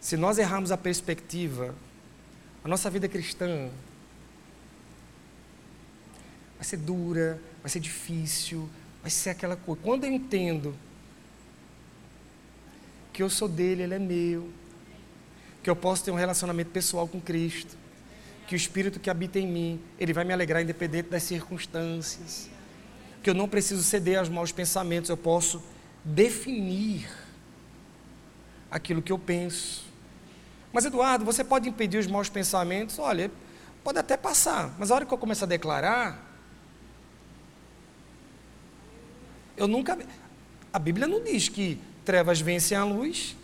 [0.00, 1.74] se nós errarmos a perspectiva,
[2.62, 3.68] a nossa vida cristã
[6.56, 9.82] vai ser dura, vai ser difícil, vai ser aquela coisa.
[9.82, 10.72] Quando eu entendo
[13.12, 14.48] que eu sou dele, ele é meu,
[15.62, 17.76] que eu posso ter um relacionamento pessoal com Cristo,
[18.46, 22.50] que o Espírito que habita em mim, ele vai me alegrar independente das circunstâncias,
[23.22, 25.62] que eu não preciso ceder aos maus pensamentos, eu posso
[26.04, 27.08] definir
[28.70, 29.84] aquilo que eu penso.
[30.72, 32.98] Mas Eduardo, você pode impedir os maus pensamentos?
[32.98, 33.30] Olha,
[33.84, 36.32] pode até passar, mas a hora que eu começar a declarar,
[39.56, 39.98] Eu nunca.
[40.72, 43.36] A Bíblia não diz que trevas vencem a luz.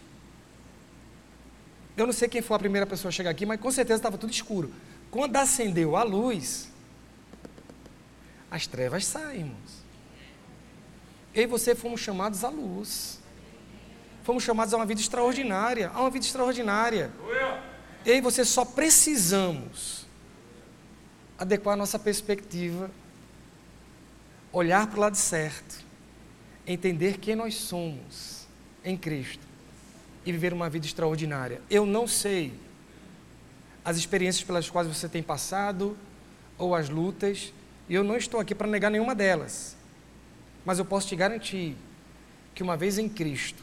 [1.96, 4.16] Eu não sei quem foi a primeira pessoa a chegar aqui, mas com certeza estava
[4.16, 4.72] tudo escuro.
[5.10, 6.68] Quando acendeu a luz,
[8.50, 9.78] as trevas saem, irmãos.
[11.34, 13.18] Eu e você fomos chamados à luz.
[14.22, 17.10] Fomos chamados a uma vida extraordinária, a uma vida extraordinária.
[18.04, 20.06] Eu e você só precisamos
[21.38, 22.90] adequar a nossa perspectiva,
[24.52, 25.88] olhar para o lado certo
[26.68, 28.37] entender quem nós somos
[28.84, 29.46] em Cristo
[30.24, 31.60] e viver uma vida extraordinária.
[31.70, 32.52] Eu não sei
[33.84, 35.96] as experiências pelas quais você tem passado
[36.58, 37.52] ou as lutas,
[37.88, 39.76] e eu não estou aqui para negar nenhuma delas.
[40.64, 41.76] Mas eu posso te garantir
[42.54, 43.62] que uma vez em Cristo,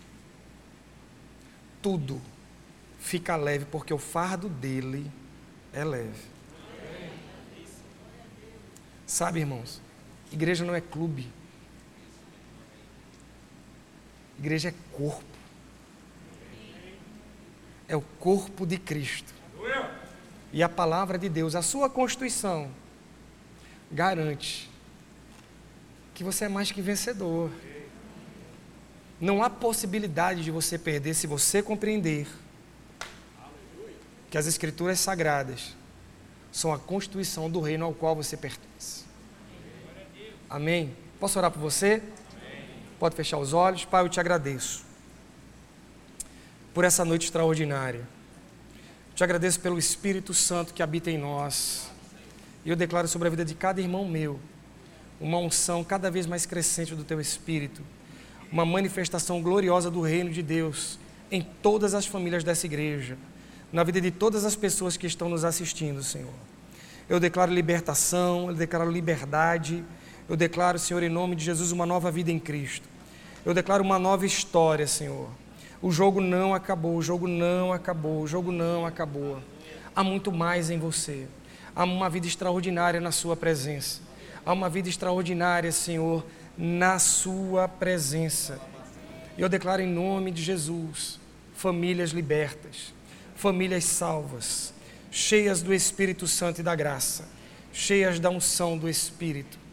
[1.81, 2.19] tudo
[2.99, 5.11] fica leve, porque o fardo dele
[5.71, 6.23] é leve.
[9.05, 9.79] Sabe, irmãos,
[10.31, 11.27] igreja não é clube.
[14.39, 15.23] Igreja é corpo.
[17.87, 19.33] É o corpo de Cristo.
[20.51, 22.71] E a palavra de Deus, a sua constituição,
[23.91, 24.69] garante
[26.13, 27.51] que você é mais que vencedor.
[29.19, 32.27] Não há possibilidade de você perder se você compreender
[34.29, 35.75] que as Escrituras sagradas
[36.51, 39.03] são a constituição do reino ao qual você pertence.
[40.49, 40.95] Amém?
[41.19, 42.01] Posso orar por você?
[42.99, 43.85] Pode fechar os olhos.
[43.85, 44.83] Pai, eu te agradeço
[46.73, 48.07] por essa noite extraordinária.
[49.15, 51.89] Te agradeço pelo Espírito Santo que habita em nós.
[52.65, 54.39] E eu declaro sobre a vida de cada irmão meu
[55.19, 57.81] uma unção cada vez mais crescente do teu Espírito,
[58.51, 60.99] uma manifestação gloriosa do reino de Deus
[61.31, 63.17] em todas as famílias dessa igreja,
[63.71, 66.33] na vida de todas as pessoas que estão nos assistindo, Senhor.
[67.07, 69.83] Eu declaro libertação, eu declaro liberdade,
[70.27, 72.89] eu declaro, Senhor, em nome de Jesus, uma nova vida em Cristo.
[73.45, 75.29] Eu declaro uma nova história, Senhor.
[75.79, 79.39] O jogo não acabou, o jogo não acabou, o jogo não acabou.
[79.95, 81.27] Há muito mais em você.
[81.75, 84.01] Há uma vida extraordinária na Sua presença.
[84.43, 86.25] Há uma vida extraordinária, Senhor,
[86.57, 88.59] na Sua presença.
[89.37, 91.19] Eu declaro em nome de Jesus
[91.53, 92.93] famílias libertas,
[93.35, 94.73] famílias salvas,
[95.11, 97.25] cheias do Espírito Santo e da graça,
[97.71, 99.64] cheias da unção do Espírito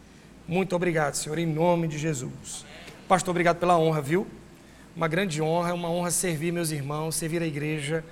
[0.47, 2.65] muito obrigado, Senhor, em nome de Jesus.
[3.07, 4.27] Pastor, obrigado pela honra, viu?
[4.95, 8.03] Uma grande honra, é uma honra servir meus irmãos, servir a igreja.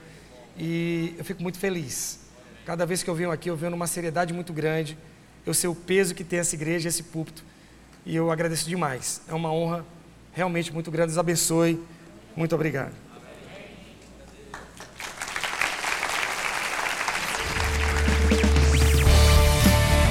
[0.58, 2.20] E eu fico muito feliz.
[2.66, 4.98] Cada vez que eu venho aqui, eu venho numa seriedade muito grande.
[5.46, 7.44] Eu sei o peso que tem essa igreja, esse púlpito.
[8.06, 9.22] E eu agradeço demais.
[9.28, 9.86] É uma honra
[10.32, 11.08] realmente muito grande.
[11.08, 11.84] Deus abençoe.
[12.36, 13.11] Muito obrigado.